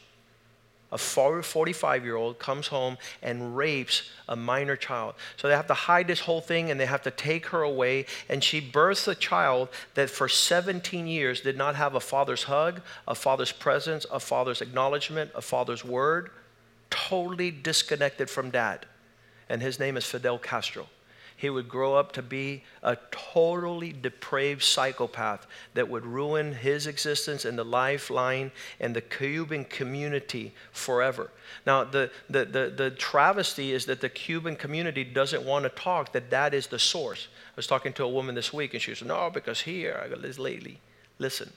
A 0.94 0.98
45 0.98 2.04
year 2.04 2.14
old 2.14 2.38
comes 2.38 2.68
home 2.68 2.96
and 3.20 3.56
rapes 3.56 4.10
a 4.28 4.36
minor 4.36 4.76
child. 4.76 5.14
So 5.36 5.48
they 5.48 5.56
have 5.56 5.66
to 5.66 5.74
hide 5.74 6.06
this 6.06 6.20
whole 6.20 6.40
thing 6.40 6.70
and 6.70 6.78
they 6.78 6.86
have 6.86 7.02
to 7.02 7.10
take 7.10 7.46
her 7.46 7.62
away. 7.62 8.06
And 8.28 8.42
she 8.42 8.60
births 8.60 9.08
a 9.08 9.16
child 9.16 9.70
that 9.94 10.08
for 10.08 10.28
17 10.28 11.08
years 11.08 11.40
did 11.40 11.58
not 11.58 11.74
have 11.74 11.96
a 11.96 12.00
father's 12.00 12.44
hug, 12.44 12.80
a 13.08 13.14
father's 13.16 13.50
presence, 13.50 14.06
a 14.10 14.20
father's 14.20 14.62
acknowledgement, 14.62 15.32
a 15.34 15.42
father's 15.42 15.84
word, 15.84 16.30
totally 16.90 17.50
disconnected 17.50 18.30
from 18.30 18.50
dad. 18.50 18.86
And 19.48 19.60
his 19.60 19.80
name 19.80 19.96
is 19.96 20.06
Fidel 20.06 20.38
Castro 20.38 20.86
he 21.36 21.50
would 21.50 21.68
grow 21.68 21.94
up 21.94 22.12
to 22.12 22.22
be 22.22 22.62
a 22.82 22.96
totally 23.10 23.92
depraved 23.92 24.62
psychopath 24.62 25.46
that 25.74 25.88
would 25.88 26.06
ruin 26.06 26.52
his 26.52 26.86
existence 26.86 27.44
and 27.44 27.58
the 27.58 27.64
lifeline 27.64 28.52
and 28.78 28.94
the 28.94 29.00
Cuban 29.00 29.64
community 29.64 30.54
forever. 30.72 31.30
Now, 31.66 31.84
the, 31.84 32.10
the, 32.30 32.44
the, 32.44 32.72
the 32.74 32.90
travesty 32.90 33.72
is 33.72 33.86
that 33.86 34.00
the 34.00 34.08
Cuban 34.08 34.54
community 34.54 35.02
doesn't 35.02 35.44
want 35.44 35.64
to 35.64 35.70
talk 35.70 36.12
that 36.12 36.30
that 36.30 36.54
is 36.54 36.68
the 36.68 36.78
source. 36.78 37.28
I 37.48 37.56
was 37.56 37.66
talking 37.66 37.92
to 37.94 38.04
a 38.04 38.08
woman 38.08 38.34
this 38.34 38.52
week 38.52 38.72
and 38.74 38.82
she 38.82 38.94
said, 38.94 39.08
No, 39.08 39.30
because 39.30 39.60
here, 39.60 40.00
I 40.02 40.08
got 40.08 40.22
this 40.22 40.38
lately. 40.38 40.80
Listen, 41.18 41.52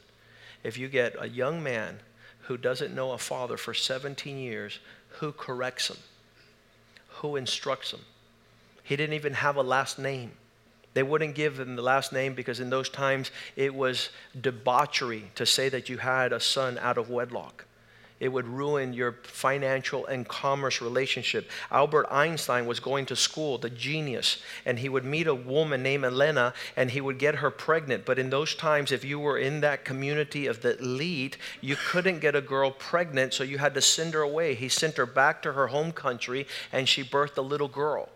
if 0.64 0.78
you 0.78 0.88
get 0.88 1.16
a 1.20 1.30
young 1.30 1.62
man 1.62 2.00
who 2.42 2.58
doesn't 2.58 2.96
know 2.96 3.12
a 3.12 3.18
father 3.18 3.58
for 3.58 3.74
17 3.74 4.38
years, 4.38 4.80
who 5.20 5.32
corrects 5.32 5.90
him? 5.90 5.98
Who 7.10 7.36
instructs 7.36 7.92
him? 7.92 8.02
He 8.88 8.96
didn't 8.96 9.16
even 9.16 9.34
have 9.34 9.56
a 9.58 9.64
last 9.64 10.00
name. 10.00 10.32
They 10.94 11.04
wouldn't 11.04 11.36
give 11.36 11.60
him 11.60 11.76
the 11.76 11.82
last 11.82 12.12
name 12.12 12.34
because 12.34 12.60
in 12.60 12.70
those 12.70 12.90
times 12.90 13.32
it 13.56 13.76
was 13.76 14.10
debauchery 14.40 15.32
to 15.36 15.46
say 15.46 15.70
that 15.70 15.90
you 15.90 15.98
had 15.98 16.34
a 16.34 16.40
son 16.40 16.78
out 16.80 16.98
of 16.98 17.10
wedlock 17.10 17.66
it 18.20 18.30
would 18.30 18.48
ruin 18.48 18.94
your 18.94 19.14
financial 19.24 20.06
and 20.08 20.28
commerce 20.28 20.82
relationship. 20.82 21.50
Albert 21.70 22.08
Einstein 22.10 22.66
was 22.66 22.80
going 22.80 23.06
to 23.08 23.16
school, 23.16 23.58
the 23.58 23.70
genius, 23.70 24.42
and 24.66 24.80
he 24.80 24.90
would 24.90 25.06
meet 25.06 25.28
a 25.28 25.36
woman 25.36 25.84
named 25.84 26.04
Elena 26.04 26.54
and 26.76 26.92
he 26.92 27.02
would 27.02 27.20
get 27.20 27.36
her 27.36 27.52
pregnant. 27.52 28.06
But 28.06 28.18
in 28.18 28.30
those 28.30 28.56
times, 28.56 28.92
if 28.92 29.06
you 29.06 29.20
were 29.20 29.38
in 29.38 29.62
that 29.62 29.86
community 29.86 30.48
of 30.48 30.62
the 30.62 30.78
elite, 30.80 31.38
you 31.62 31.76
couldn't 31.76 32.20
get 32.20 32.36
a 32.36 32.42
girl 32.42 32.72
pregnant, 32.72 33.34
so 33.34 33.44
you 33.44 33.60
had 33.60 33.76
to 33.76 33.82
send 33.82 34.14
her 34.14 34.22
away. 34.22 34.56
He 34.56 34.70
sent 34.70 34.98
her 34.98 35.06
back 35.06 35.42
to 35.44 35.54
her 35.54 35.68
home 35.68 35.92
country 35.92 36.48
and 36.72 36.90
she 36.90 37.04
birthed 37.04 37.38
a 37.38 37.42
little 37.42 37.68
girl. 37.68 38.10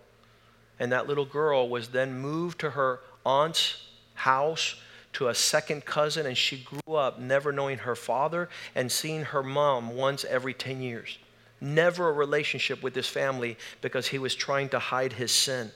And 0.80 0.92
that 0.92 1.08
little 1.08 1.26
girl 1.26 1.70
was 1.70 1.90
then 1.90 2.20
moved 2.20 2.60
to 2.60 2.72
her 2.72 3.02
aunt's 3.26 3.88
house 4.16 4.76
to 5.14 5.28
a 5.28 5.36
second 5.36 5.86
cousin, 5.86 6.26
and 6.26 6.38
she 6.38 6.58
grew 6.64 6.96
up 6.96 7.20
never 7.20 7.52
knowing 7.52 7.80
her 7.80 7.96
father 7.96 8.50
and 8.76 8.92
seeing 8.92 9.26
her 9.26 9.44
mom 9.44 9.96
once 9.96 10.24
every 10.26 10.54
10 10.54 10.82
years. 10.82 11.18
Never 11.60 12.10
a 12.10 12.14
relationship 12.14 12.82
with 12.82 12.94
this 12.94 13.08
family 13.08 13.58
because 13.82 14.08
he 14.08 14.18
was 14.18 14.34
trying 14.34 14.70
to 14.70 14.80
hide 14.80 15.14
his 15.14 15.32
sin. 15.32 15.72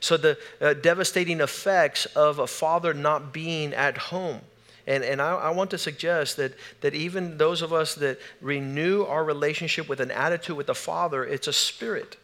So, 0.00 0.16
the 0.16 0.38
uh, 0.60 0.74
devastating 0.74 1.40
effects 1.40 2.06
of 2.06 2.38
a 2.38 2.46
father 2.46 2.94
not 2.94 3.32
being 3.32 3.74
at 3.74 3.96
home. 3.96 4.40
And, 4.86 5.04
and 5.04 5.22
I, 5.22 5.34
I, 5.34 5.50
want 5.50 5.70
to 5.70 5.78
suggest 5.78 6.38
that, 6.38 6.54
that 6.80 6.94
even 6.94 7.38
those 7.38 7.62
of 7.62 7.72
us 7.72 7.94
that 7.96 8.18
renew 8.40 9.04
our 9.04 9.22
relationship 9.22 9.88
with 9.88 10.00
an 10.00 10.10
attitude 10.10 10.56
with 10.56 10.66
the 10.66 10.74
Father, 10.74 11.24
it's 11.24 11.46
a 11.46 11.52
spirit. 11.52 12.16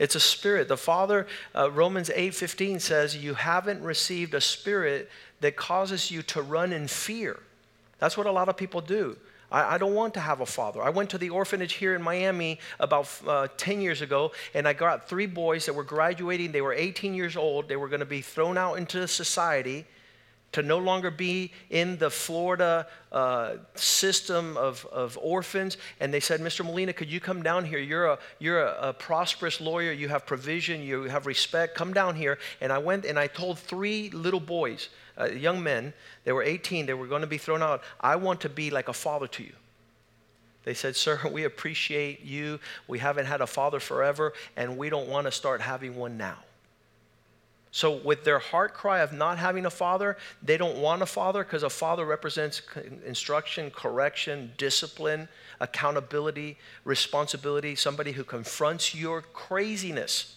It's 0.00 0.14
a 0.14 0.20
spirit. 0.20 0.66
The 0.66 0.78
Father, 0.78 1.26
uh, 1.54 1.70
Romans 1.70 2.10
8:15 2.10 2.80
says, 2.80 3.14
"You 3.14 3.34
haven't 3.34 3.82
received 3.82 4.32
a 4.32 4.40
spirit 4.40 5.10
that 5.40 5.56
causes 5.56 6.10
you 6.10 6.22
to 6.22 6.40
run 6.40 6.72
in 6.72 6.88
fear." 6.88 7.38
That's 7.98 8.16
what 8.16 8.26
a 8.26 8.32
lot 8.32 8.48
of 8.48 8.56
people 8.56 8.80
do. 8.80 9.18
I, 9.52 9.74
I 9.74 9.78
don't 9.78 9.92
want 9.92 10.14
to 10.14 10.20
have 10.20 10.40
a 10.40 10.46
father. 10.46 10.82
I 10.82 10.88
went 10.88 11.10
to 11.10 11.18
the 11.18 11.28
orphanage 11.28 11.74
here 11.74 11.94
in 11.94 12.00
Miami 12.00 12.58
about 12.78 13.08
uh, 13.26 13.48
10 13.58 13.82
years 13.82 14.00
ago, 14.00 14.32
and 14.54 14.66
I 14.66 14.72
got 14.72 15.06
three 15.06 15.26
boys 15.26 15.66
that 15.66 15.74
were 15.74 15.84
graduating. 15.84 16.52
They 16.52 16.62
were 16.62 16.72
18 16.72 17.14
years 17.14 17.36
old. 17.36 17.68
They 17.68 17.76
were 17.76 17.88
going 17.88 18.00
to 18.00 18.06
be 18.06 18.22
thrown 18.22 18.56
out 18.56 18.78
into 18.78 19.06
society 19.06 19.84
to 20.52 20.62
no 20.62 20.78
longer 20.78 21.10
be 21.10 21.52
in 21.70 21.96
the 21.98 22.10
Florida 22.10 22.86
uh, 23.12 23.54
system 23.74 24.56
of, 24.56 24.84
of 24.92 25.18
orphans. 25.22 25.76
And 26.00 26.12
they 26.12 26.20
said, 26.20 26.40
Mr. 26.40 26.64
Molina, 26.64 26.92
could 26.92 27.10
you 27.10 27.20
come 27.20 27.42
down 27.42 27.64
here? 27.64 27.78
You're, 27.78 28.06
a, 28.06 28.18
you're 28.38 28.62
a, 28.62 28.88
a, 28.88 28.92
prosperous 28.92 29.60
lawyer. 29.60 29.92
You 29.92 30.08
have 30.08 30.26
provision. 30.26 30.82
You 30.82 31.04
have 31.04 31.26
respect. 31.26 31.76
Come 31.76 31.92
down 31.92 32.16
here. 32.16 32.38
And 32.60 32.72
I 32.72 32.78
went 32.78 33.04
and 33.04 33.18
I 33.18 33.28
told 33.28 33.58
three 33.58 34.10
little 34.10 34.40
boys, 34.40 34.88
uh, 35.18 35.26
young 35.26 35.62
men, 35.62 35.92
they 36.24 36.32
were 36.32 36.42
18, 36.42 36.86
they 36.86 36.94
were 36.94 37.06
going 37.06 37.22
to 37.22 37.28
be 37.28 37.38
thrown 37.38 37.62
out. 37.62 37.82
I 38.00 38.16
want 38.16 38.40
to 38.42 38.48
be 38.48 38.70
like 38.70 38.88
a 38.88 38.92
father 38.92 39.28
to 39.28 39.42
you. 39.42 39.52
They 40.64 40.74
said, 40.74 40.96
Sir, 40.96 41.20
we 41.30 41.44
appreciate 41.44 42.24
you. 42.24 42.58
We 42.88 42.98
haven't 42.98 43.26
had 43.26 43.40
a 43.40 43.46
father 43.46 43.80
forever, 43.80 44.32
and 44.56 44.76
we 44.76 44.90
don't 44.90 45.08
want 45.08 45.26
to 45.26 45.32
start 45.32 45.60
having 45.60 45.94
one 45.94 46.16
now. 46.16 46.38
So, 47.72 47.96
with 47.96 48.24
their 48.24 48.40
heart 48.40 48.74
cry 48.74 48.98
of 48.98 49.12
not 49.12 49.38
having 49.38 49.64
a 49.64 49.70
father, 49.70 50.16
they 50.42 50.56
don't 50.56 50.78
want 50.78 51.02
a 51.02 51.06
father 51.06 51.44
because 51.44 51.62
a 51.62 51.70
father 51.70 52.04
represents 52.04 52.62
instruction, 53.06 53.70
correction, 53.70 54.52
discipline, 54.58 55.28
accountability, 55.60 56.58
responsibility, 56.84 57.76
somebody 57.76 58.12
who 58.12 58.24
confronts 58.24 58.92
your 58.92 59.22
craziness 59.22 60.34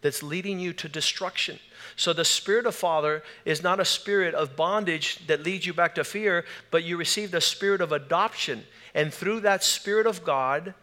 that's 0.00 0.20
leading 0.20 0.58
you 0.58 0.72
to 0.72 0.88
destruction. 0.88 1.60
So, 1.94 2.12
the 2.12 2.24
spirit 2.24 2.66
of 2.66 2.74
father 2.74 3.22
is 3.44 3.62
not 3.62 3.78
a 3.78 3.84
spirit 3.84 4.34
of 4.34 4.56
bondage 4.56 5.24
that 5.28 5.44
leads 5.44 5.64
you 5.64 5.72
back 5.72 5.94
to 5.94 6.02
fear, 6.02 6.44
but 6.72 6.82
you 6.82 6.96
receive 6.96 7.30
the 7.30 7.40
spirit 7.40 7.80
of 7.80 7.92
adoption. 7.92 8.64
And 8.96 9.14
through 9.14 9.40
that 9.40 9.62
spirit 9.62 10.08
of 10.08 10.24
God, 10.24 10.74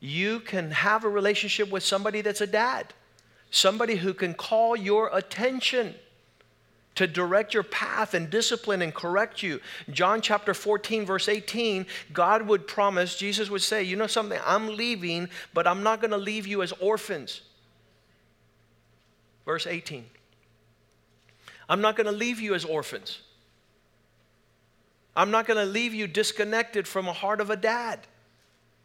you 0.00 0.40
can 0.40 0.72
have 0.72 1.04
a 1.04 1.08
relationship 1.08 1.70
with 1.70 1.84
somebody 1.84 2.20
that's 2.20 2.40
a 2.40 2.46
dad 2.48 2.94
somebody 3.50 3.96
who 3.96 4.14
can 4.14 4.34
call 4.34 4.76
your 4.76 5.10
attention 5.12 5.94
to 6.98 7.06
direct 7.06 7.54
your 7.54 7.62
path 7.62 8.12
and 8.14 8.28
discipline 8.28 8.82
and 8.82 8.92
correct 8.92 9.40
you. 9.40 9.60
John 9.88 10.20
chapter 10.20 10.52
14, 10.52 11.06
verse 11.06 11.28
18, 11.28 11.86
God 12.12 12.48
would 12.48 12.66
promise, 12.66 13.16
Jesus 13.16 13.48
would 13.48 13.62
say, 13.62 13.84
You 13.84 13.94
know 13.94 14.08
something, 14.08 14.40
I'm 14.44 14.76
leaving, 14.76 15.28
but 15.54 15.66
I'm 15.66 15.84
not 15.84 16.00
going 16.00 16.10
to 16.10 16.16
leave 16.16 16.46
you 16.46 16.60
as 16.60 16.72
orphans. 16.80 17.42
Verse 19.46 19.66
18, 19.66 20.06
I'm 21.68 21.80
not 21.80 21.94
going 21.94 22.06
to 22.06 22.12
leave 22.12 22.40
you 22.40 22.54
as 22.54 22.64
orphans. 22.64 23.20
I'm 25.14 25.30
not 25.30 25.46
going 25.46 25.64
to 25.64 25.70
leave 25.70 25.94
you 25.94 26.08
disconnected 26.08 26.88
from 26.88 27.06
a 27.06 27.12
heart 27.12 27.40
of 27.40 27.48
a 27.48 27.56
dad. 27.56 28.00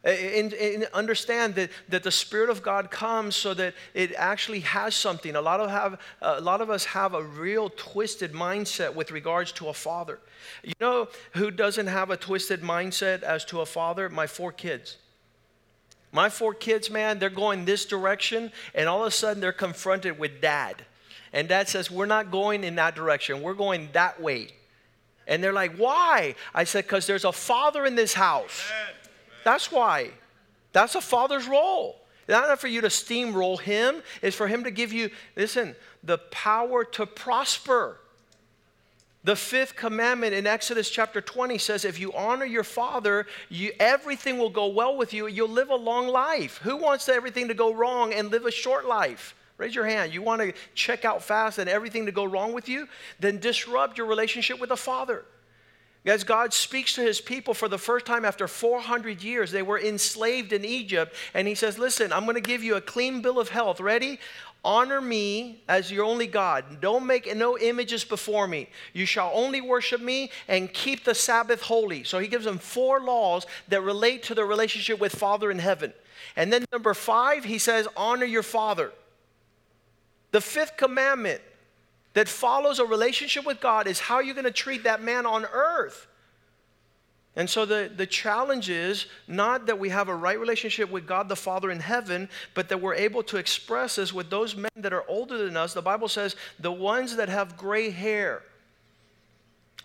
And, 0.03 0.51
and, 0.53 0.85
understand 0.93 1.55
that, 1.55 1.69
that 1.87 2.03
the 2.03 2.11
Spirit 2.11 2.49
of 2.49 2.61
God 2.61 2.91
comes 2.91 3.37
so 3.37 3.53
that 3.53 3.73
it 3.93 4.13
actually 4.17 4.59
has 4.61 4.95
something. 4.95 5.33
A 5.35 5.41
lot, 5.41 5.61
of 5.61 5.69
have, 5.69 5.97
a 6.21 6.41
lot 6.41 6.59
of 6.59 6.69
us 6.69 6.83
have 6.83 7.13
a 7.13 7.23
real 7.23 7.69
twisted 7.69 8.33
mindset 8.33 8.93
with 8.93 9.11
regards 9.11 9.53
to 9.53 9.69
a 9.69 9.73
father. 9.73 10.19
You 10.61 10.73
know 10.81 11.07
who 11.33 11.51
doesn't 11.51 11.87
have 11.87 12.09
a 12.09 12.17
twisted 12.17 12.61
mindset 12.61 13.23
as 13.23 13.45
to 13.45 13.61
a 13.61 13.65
father? 13.65 14.09
My 14.09 14.27
four 14.27 14.51
kids. 14.51 14.97
My 16.11 16.29
four 16.29 16.53
kids, 16.53 16.91
man, 16.91 17.17
they're 17.17 17.29
going 17.29 17.65
this 17.65 17.85
direction, 17.85 18.51
and 18.75 18.87
all 18.87 19.01
of 19.01 19.07
a 19.07 19.11
sudden 19.11 19.41
they're 19.41 19.51
confronted 19.51 20.19
with 20.19 20.41
dad. 20.41 20.83
And 21.33 21.49
dad 21.49 21.67
says, 21.67 21.89
We're 21.89 22.05
not 22.05 22.29
going 22.29 22.63
in 22.63 22.75
that 22.75 22.93
direction, 22.93 23.41
we're 23.41 23.55
going 23.55 23.89
that 23.93 24.21
way. 24.21 24.49
And 25.27 25.43
they're 25.43 25.53
like, 25.53 25.75
Why? 25.75 26.35
I 26.53 26.65
said, 26.65 26.83
Because 26.83 27.07
there's 27.07 27.25
a 27.25 27.31
father 27.31 27.85
in 27.85 27.95
this 27.95 28.13
house. 28.13 28.69
Amen. 28.69 29.02
That's 29.43 29.71
why. 29.71 30.11
That's 30.71 30.95
a 30.95 31.01
father's 31.01 31.47
role. 31.47 31.99
Not 32.27 32.59
for 32.59 32.67
you 32.67 32.81
to 32.81 32.87
steamroll 32.87 33.59
him, 33.59 34.01
it's 34.21 34.35
for 34.35 34.47
him 34.47 34.63
to 34.63 34.71
give 34.71 34.93
you, 34.93 35.09
listen, 35.35 35.75
the 36.03 36.17
power 36.17 36.85
to 36.85 37.05
prosper. 37.05 37.97
The 39.25 39.35
fifth 39.35 39.75
commandment 39.75 40.33
in 40.33 40.45
Exodus 40.45 40.89
chapter 40.89 41.21
20 41.21 41.57
says, 41.57 41.85
If 41.85 41.99
you 41.99 42.11
honor 42.13 42.45
your 42.45 42.63
father, 42.63 43.25
you, 43.49 43.71
everything 43.79 44.37
will 44.37 44.49
go 44.49 44.67
well 44.67 44.97
with 44.97 45.13
you. 45.13 45.27
You'll 45.27 45.49
live 45.49 45.69
a 45.69 45.75
long 45.75 46.07
life. 46.07 46.57
Who 46.57 46.75
wants 46.75 47.07
everything 47.07 47.47
to 47.47 47.53
go 47.53 47.73
wrong 47.73 48.13
and 48.13 48.31
live 48.31 48.45
a 48.45 48.51
short 48.51 48.85
life? 48.85 49.33
Raise 49.57 49.75
your 49.75 49.85
hand. 49.85 50.13
You 50.13 50.21
want 50.21 50.41
to 50.41 50.53
check 50.75 51.05
out 51.05 51.23
fast 51.23 51.57
and 51.57 51.69
everything 51.69 52.05
to 52.05 52.11
go 52.11 52.25
wrong 52.25 52.53
with 52.53 52.67
you? 52.67 52.87
Then 53.19 53.39
disrupt 53.39 53.97
your 53.97 54.07
relationship 54.07 54.59
with 54.59 54.69
the 54.69 54.77
father. 54.77 55.23
As 56.05 56.25
God 56.25 56.53
speaks 56.53 56.95
to 56.95 57.01
his 57.01 57.21
people 57.21 57.53
for 57.53 57.69
the 57.69 57.77
first 57.77 58.05
time 58.05 58.25
after 58.25 58.47
400 58.47 59.23
years, 59.23 59.51
they 59.51 59.61
were 59.61 59.79
enslaved 59.79 60.51
in 60.51 60.65
Egypt, 60.65 61.15
and 61.33 61.47
he 61.47 61.55
says, 61.55 61.79
Listen, 61.79 62.11
I'm 62.11 62.23
going 62.23 62.35
to 62.35 62.41
give 62.41 62.61
you 62.63 62.75
a 62.75 62.81
clean 62.81 63.21
bill 63.21 63.39
of 63.39 63.49
health. 63.49 63.79
Ready? 63.79 64.19
Honor 64.65 65.01
me 65.01 65.61
as 65.67 65.91
your 65.91 66.05
only 66.05 66.27
God. 66.27 66.79
Don't 66.79 67.05
make 67.05 67.33
no 67.35 67.57
images 67.57 68.05
before 68.05 68.47
me. 68.47 68.69
You 68.93 69.05
shall 69.05 69.29
only 69.33 69.59
worship 69.59 70.01
me 70.01 70.31
and 70.47 70.71
keep 70.71 71.03
the 71.03 71.15
Sabbath 71.15 71.61
holy. 71.61 72.05
So 72.05 72.19
he 72.19 72.29
gives 72.29 72.45
them 72.45 72.59
four 72.59 73.01
laws 73.01 73.45
that 73.67 73.81
relate 73.81 74.23
to 74.23 74.35
the 74.35 74.45
relationship 74.45 75.01
with 75.01 75.13
Father 75.13 75.51
in 75.51 75.59
heaven. 75.59 75.93
And 76.37 76.51
then 76.51 76.63
number 76.71 76.93
five, 76.93 77.43
he 77.43 77.57
says, 77.57 77.87
Honor 77.97 78.25
your 78.25 78.43
father. 78.43 78.91
The 80.31 80.41
fifth 80.41 80.77
commandment 80.77 81.41
that 82.13 82.29
follows 82.29 82.79
a 82.79 82.85
relationship 82.85 83.45
with 83.45 83.59
God 83.59 83.87
is 83.87 83.99
how 83.99 84.19
you're 84.19 84.35
going 84.35 84.45
to 84.45 84.51
treat 84.51 84.83
that 84.83 85.01
man 85.01 85.25
on 85.25 85.45
earth. 85.45 86.07
And 87.35 87.49
so 87.49 87.65
the, 87.65 87.91
the 87.95 88.05
challenge 88.05 88.69
is 88.69 89.07
not 89.27 89.65
that 89.65 89.79
we 89.79 89.89
have 89.89 90.07
a 90.07 90.15
right 90.15 90.39
relationship 90.39 90.91
with 90.91 91.07
God 91.07 91.27
the 91.27 91.35
Father 91.35 91.71
in 91.71 91.79
heaven, 91.79 92.29
but 92.53 92.69
that 92.69 92.79
we're 92.79 92.93
able 92.93 93.23
to 93.23 93.37
express 93.37 93.95
this 93.95 94.13
with 94.13 94.29
those 94.29 94.55
men 94.55 94.69
that 94.75 94.93
are 94.93 95.03
older 95.07 95.43
than 95.43 95.57
us. 95.57 95.73
The 95.73 95.81
Bible 95.81 96.07
says, 96.07 96.35
the 96.59 96.71
ones 96.71 97.15
that 97.15 97.29
have 97.29 97.57
gray 97.57 97.89
hair, 97.89 98.43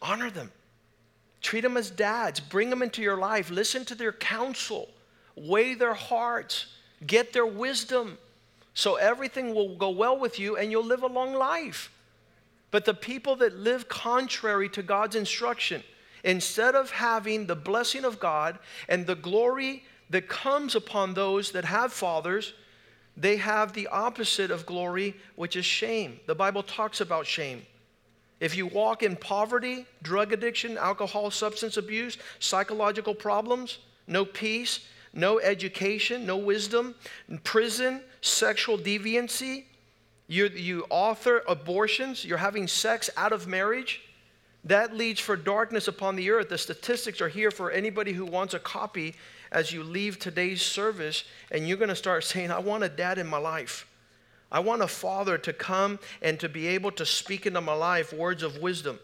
honor 0.02 0.28
them. 0.28 0.52
Treat 1.40 1.62
them 1.62 1.78
as 1.78 1.90
dads. 1.90 2.40
Bring 2.40 2.68
them 2.68 2.82
into 2.82 3.00
your 3.00 3.16
life. 3.16 3.50
Listen 3.50 3.84
to 3.86 3.94
their 3.94 4.12
counsel. 4.12 4.88
Weigh 5.34 5.72
their 5.74 5.94
hearts. 5.94 6.66
Get 7.06 7.32
their 7.32 7.46
wisdom. 7.46 8.18
So 8.74 8.96
everything 8.96 9.54
will 9.54 9.76
go 9.76 9.88
well 9.88 10.18
with 10.18 10.38
you 10.38 10.56
and 10.56 10.70
you'll 10.70 10.84
live 10.84 11.02
a 11.02 11.06
long 11.06 11.32
life. 11.32 11.90
But 12.70 12.84
the 12.84 12.94
people 12.94 13.36
that 13.36 13.56
live 13.56 13.88
contrary 13.88 14.68
to 14.70 14.82
God's 14.82 15.16
instruction, 15.16 15.82
instead 16.24 16.74
of 16.74 16.90
having 16.90 17.46
the 17.46 17.56
blessing 17.56 18.04
of 18.04 18.20
God 18.20 18.58
and 18.88 19.06
the 19.06 19.14
glory 19.14 19.84
that 20.10 20.28
comes 20.28 20.74
upon 20.74 21.14
those 21.14 21.52
that 21.52 21.64
have 21.64 21.92
fathers, 21.92 22.54
they 23.16 23.36
have 23.36 23.72
the 23.72 23.88
opposite 23.88 24.50
of 24.50 24.66
glory, 24.66 25.16
which 25.34 25.56
is 25.56 25.64
shame. 25.64 26.20
The 26.26 26.34
Bible 26.34 26.62
talks 26.62 27.00
about 27.00 27.26
shame. 27.26 27.62
If 28.40 28.56
you 28.56 28.66
walk 28.66 29.02
in 29.02 29.16
poverty, 29.16 29.86
drug 30.02 30.32
addiction, 30.32 30.78
alcohol, 30.78 31.30
substance 31.30 31.76
abuse, 31.76 32.18
psychological 32.38 33.14
problems, 33.14 33.78
no 34.06 34.24
peace, 34.24 34.86
no 35.12 35.40
education, 35.40 36.24
no 36.24 36.36
wisdom, 36.36 36.94
prison, 37.42 38.02
sexual 38.20 38.78
deviancy, 38.78 39.64
you, 40.28 40.48
you 40.48 40.84
author 40.90 41.42
abortions, 41.48 42.24
you're 42.24 42.38
having 42.38 42.68
sex 42.68 43.08
out 43.16 43.32
of 43.32 43.48
marriage, 43.48 44.02
that 44.64 44.94
leads 44.94 45.18
for 45.18 45.36
darkness 45.36 45.88
upon 45.88 46.16
the 46.16 46.30
earth. 46.30 46.50
The 46.50 46.58
statistics 46.58 47.20
are 47.20 47.28
here 47.28 47.50
for 47.50 47.70
anybody 47.70 48.12
who 48.12 48.26
wants 48.26 48.52
a 48.52 48.58
copy 48.58 49.14
as 49.50 49.72
you 49.72 49.82
leave 49.82 50.18
today's 50.18 50.60
service, 50.60 51.24
and 51.50 51.66
you're 51.66 51.78
going 51.78 51.88
to 51.88 51.96
start 51.96 52.24
saying, 52.24 52.50
I 52.50 52.58
want 52.58 52.84
a 52.84 52.88
dad 52.88 53.18
in 53.18 53.26
my 53.26 53.38
life. 53.38 53.86
I 54.52 54.60
want 54.60 54.82
a 54.82 54.88
father 54.88 55.38
to 55.38 55.52
come 55.52 55.98
and 56.22 56.38
to 56.40 56.48
be 56.48 56.68
able 56.68 56.90
to 56.92 57.06
speak 57.06 57.46
into 57.46 57.60
my 57.60 57.74
life 57.74 58.12
words 58.12 58.42
of 58.42 58.58
wisdom. 58.58 58.98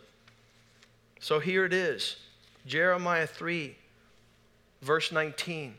So 1.20 1.38
here 1.38 1.64
it 1.64 1.72
is 1.72 2.16
Jeremiah 2.66 3.26
3, 3.26 3.74
verse 4.82 5.12
19. 5.12 5.74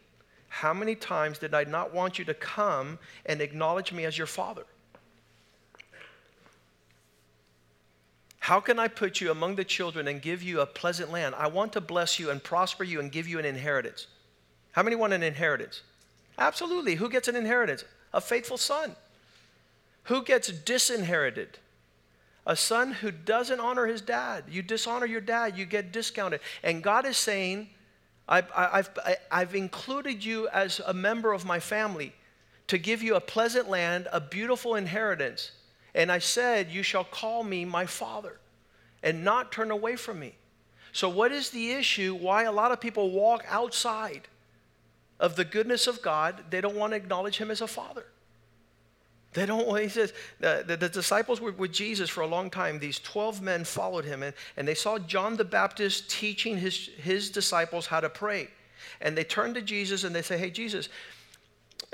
How 0.50 0.74
many 0.74 0.96
times 0.96 1.40
did 1.40 1.54
I 1.54 1.66
not 1.66 1.94
want 1.94 2.18
you 2.18 2.26
to 2.26 2.34
come 2.34 2.98
and 3.26 3.42
acknowledge 3.42 3.92
me 3.92 4.06
as 4.06 4.18
your 4.18 4.28
father? 4.28 4.66
How 8.46 8.60
can 8.60 8.78
I 8.78 8.88
put 8.88 9.22
you 9.22 9.32
among 9.32 9.56
the 9.56 9.64
children 9.64 10.08
and 10.08 10.22
give 10.22 10.44
you 10.44 10.62
a 10.62 10.68
pleasant 10.68 11.12
land? 11.12 11.34
I 11.34 11.48
want 11.48 11.74
to 11.74 11.82
bless 11.82 12.20
you 12.20 12.30
and 12.30 12.44
prosper 12.44 12.84
you 12.84 13.00
and 13.00 13.12
give 13.12 13.28
you 13.28 13.40
an 13.40 13.46
inheritance. 13.46 14.06
How 14.74 14.84
many 14.84 14.96
want 14.96 15.14
an 15.14 15.24
inheritance? 15.24 15.82
Absolutely. 16.38 16.94
Who 16.94 17.10
gets 17.10 17.28
an 17.28 17.36
inheritance? 17.36 17.86
A 18.14 18.22
faithful 18.22 18.60
son. 18.60 18.96
Who 20.04 20.24
gets 20.24 20.50
disinherited? 20.50 21.58
A 22.46 22.56
son 22.56 22.92
who 22.92 23.10
doesn't 23.10 23.60
honor 23.60 23.88
his 23.88 24.02
dad. 24.02 24.44
You 24.48 24.62
dishonor 24.62 25.08
your 25.08 25.22
dad, 25.22 25.58
you 25.58 25.66
get 25.66 25.92
discounted. 25.92 26.40
And 26.62 26.84
God 26.84 27.08
is 27.08 27.18
saying, 27.18 27.68
I've, 28.30 28.52
I've, 28.56 28.92
I've 29.32 29.56
included 29.56 30.24
you 30.24 30.50
as 30.50 30.80
a 30.86 30.94
member 30.94 31.34
of 31.34 31.46
my 31.46 31.60
family 31.60 32.14
to 32.68 32.78
give 32.78 33.02
you 33.02 33.16
a 33.16 33.22
pleasant 33.22 33.72
land, 33.72 34.08
a 34.12 34.22
beautiful 34.22 34.76
inheritance. 34.76 35.50
And 35.96 36.12
I 36.12 36.20
said, 36.20 36.70
You 36.70 36.84
shall 36.84 37.06
call 37.06 37.44
me 37.44 37.66
my 37.66 37.88
father 37.88 38.38
and 39.02 39.24
not 39.24 39.52
turn 39.52 39.72
away 39.72 39.96
from 39.96 40.20
me. 40.20 40.36
So, 40.92 41.10
what 41.10 41.32
is 41.32 41.50
the 41.50 41.72
issue? 41.72 42.14
Why 42.14 42.44
a 42.44 42.52
lot 42.52 42.72
of 42.72 42.80
people 42.80 43.10
walk 43.10 43.44
outside 43.48 44.28
of 45.20 45.36
the 45.36 45.46
goodness 45.46 45.88
of 45.88 46.02
God? 46.04 46.44
They 46.52 46.62
don't 46.62 46.76
want 46.76 46.92
to 46.92 46.98
acknowledge 46.98 47.38
Him 47.38 47.50
as 47.50 47.62
a 47.62 47.68
father. 47.68 48.06
They 49.36 49.46
don't, 49.46 49.78
he 49.82 49.90
says, 49.90 50.14
the, 50.40 50.64
the, 50.66 50.78
the, 50.78 50.88
disciples 50.88 51.42
were 51.42 51.52
with 51.52 51.74
Jesus 51.74 52.10
for 52.10 52.22
a 52.22 52.28
long 52.28 52.50
time. 52.50 52.80
These 52.80 53.00
12 53.00 53.42
men 53.42 53.66
followed 53.66 54.06
him, 54.06 54.24
and, 54.24 54.34
and 54.56 54.66
they 54.66 54.76
saw 54.76 54.98
John 54.98 55.36
the 55.36 55.44
Baptist 55.44 56.10
teaching 56.10 56.58
his, 56.58 56.90
his 56.98 57.30
disciples 57.32 57.86
how 57.86 58.00
to 58.00 58.10
pray. 58.10 58.48
And 59.02 59.18
they 59.18 59.26
turned 59.26 59.56
to 59.56 59.62
Jesus 59.62 60.06
and 60.06 60.16
they 60.16 60.22
say, 60.22 60.38
Hey, 60.38 60.50
Jesus, 60.50 60.88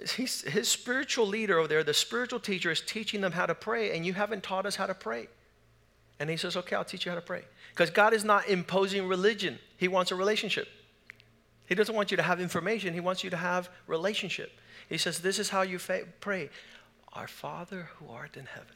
he's, 0.09 0.41
his 0.41 0.67
spiritual 0.67 1.27
leader 1.27 1.57
over 1.57 1.67
there, 1.67 1.83
the 1.83 1.93
spiritual 1.93 2.39
teacher, 2.39 2.71
is 2.71 2.81
teaching 2.81 3.21
them 3.21 3.31
how 3.31 3.45
to 3.45 3.55
pray, 3.55 3.95
and 3.95 4.05
you 4.05 4.13
haven't 4.13 4.43
taught 4.43 4.65
us 4.65 4.75
how 4.75 4.85
to 4.85 4.93
pray. 4.93 5.27
And 6.19 6.29
he 6.29 6.37
says, 6.37 6.55
Okay, 6.55 6.75
I'll 6.75 6.85
teach 6.85 7.05
you 7.05 7.11
how 7.11 7.15
to 7.15 7.21
pray. 7.21 7.43
Because 7.69 7.89
God 7.89 8.13
is 8.13 8.23
not 8.23 8.47
imposing 8.47 9.07
religion, 9.07 9.57
He 9.77 9.87
wants 9.87 10.11
a 10.11 10.15
relationship. 10.15 10.67
He 11.65 11.75
doesn't 11.75 11.95
want 11.95 12.11
you 12.11 12.17
to 12.17 12.23
have 12.23 12.41
information, 12.41 12.93
He 12.93 12.99
wants 12.99 13.23
you 13.23 13.29
to 13.29 13.37
have 13.37 13.69
relationship. 13.87 14.51
He 14.89 14.97
says, 14.97 15.19
This 15.19 15.39
is 15.39 15.49
how 15.49 15.61
you 15.61 15.79
fa- 15.79 16.05
pray 16.19 16.49
Our 17.13 17.27
Father 17.27 17.89
who 17.95 18.09
art 18.09 18.37
in 18.37 18.45
heaven. 18.45 18.75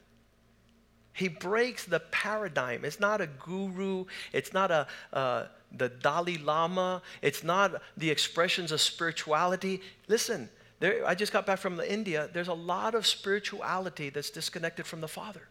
He 1.12 1.28
breaks 1.28 1.84
the 1.86 2.00
paradigm. 2.00 2.84
It's 2.84 3.00
not 3.00 3.22
a 3.22 3.26
guru, 3.26 4.04
it's 4.32 4.52
not 4.52 4.70
a, 4.70 4.86
uh, 5.14 5.46
the 5.72 5.88
Dalai 5.88 6.36
Lama, 6.36 7.00
it's 7.22 7.42
not 7.42 7.80
the 7.96 8.10
expressions 8.10 8.70
of 8.70 8.80
spirituality. 8.80 9.80
Listen, 10.08 10.50
there, 10.78 11.06
I 11.06 11.14
just 11.14 11.32
got 11.32 11.46
back 11.46 11.58
from 11.58 11.80
India. 11.80 12.28
There's 12.32 12.48
a 12.48 12.54
lot 12.54 12.94
of 12.94 13.06
spirituality 13.06 14.10
that's 14.10 14.30
disconnected 14.30 14.86
from 14.86 15.00
the 15.00 15.08
Father. 15.08 15.48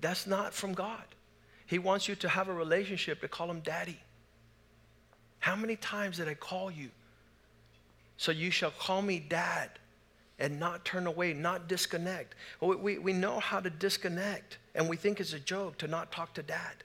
That's 0.00 0.26
not 0.26 0.54
from 0.54 0.72
God. 0.72 1.02
He 1.66 1.78
wants 1.78 2.08
you 2.08 2.14
to 2.16 2.28
have 2.28 2.48
a 2.48 2.52
relationship 2.52 3.20
to 3.20 3.28
call 3.28 3.50
him 3.50 3.60
daddy. 3.60 3.98
How 5.40 5.56
many 5.56 5.76
times 5.76 6.18
did 6.18 6.28
I 6.28 6.34
call 6.34 6.70
you? 6.70 6.90
So 8.16 8.30
you 8.30 8.50
shall 8.50 8.72
call 8.72 9.02
me 9.02 9.18
dad 9.18 9.70
and 10.38 10.60
not 10.60 10.84
turn 10.84 11.06
away, 11.06 11.32
not 11.32 11.68
disconnect. 11.68 12.34
We, 12.60 12.76
we, 12.76 12.98
we 12.98 13.12
know 13.12 13.40
how 13.40 13.60
to 13.60 13.70
disconnect, 13.70 14.58
and 14.74 14.88
we 14.88 14.96
think 14.96 15.20
it's 15.20 15.32
a 15.32 15.40
joke 15.40 15.78
to 15.78 15.88
not 15.88 16.12
talk 16.12 16.34
to 16.34 16.42
dad. 16.42 16.84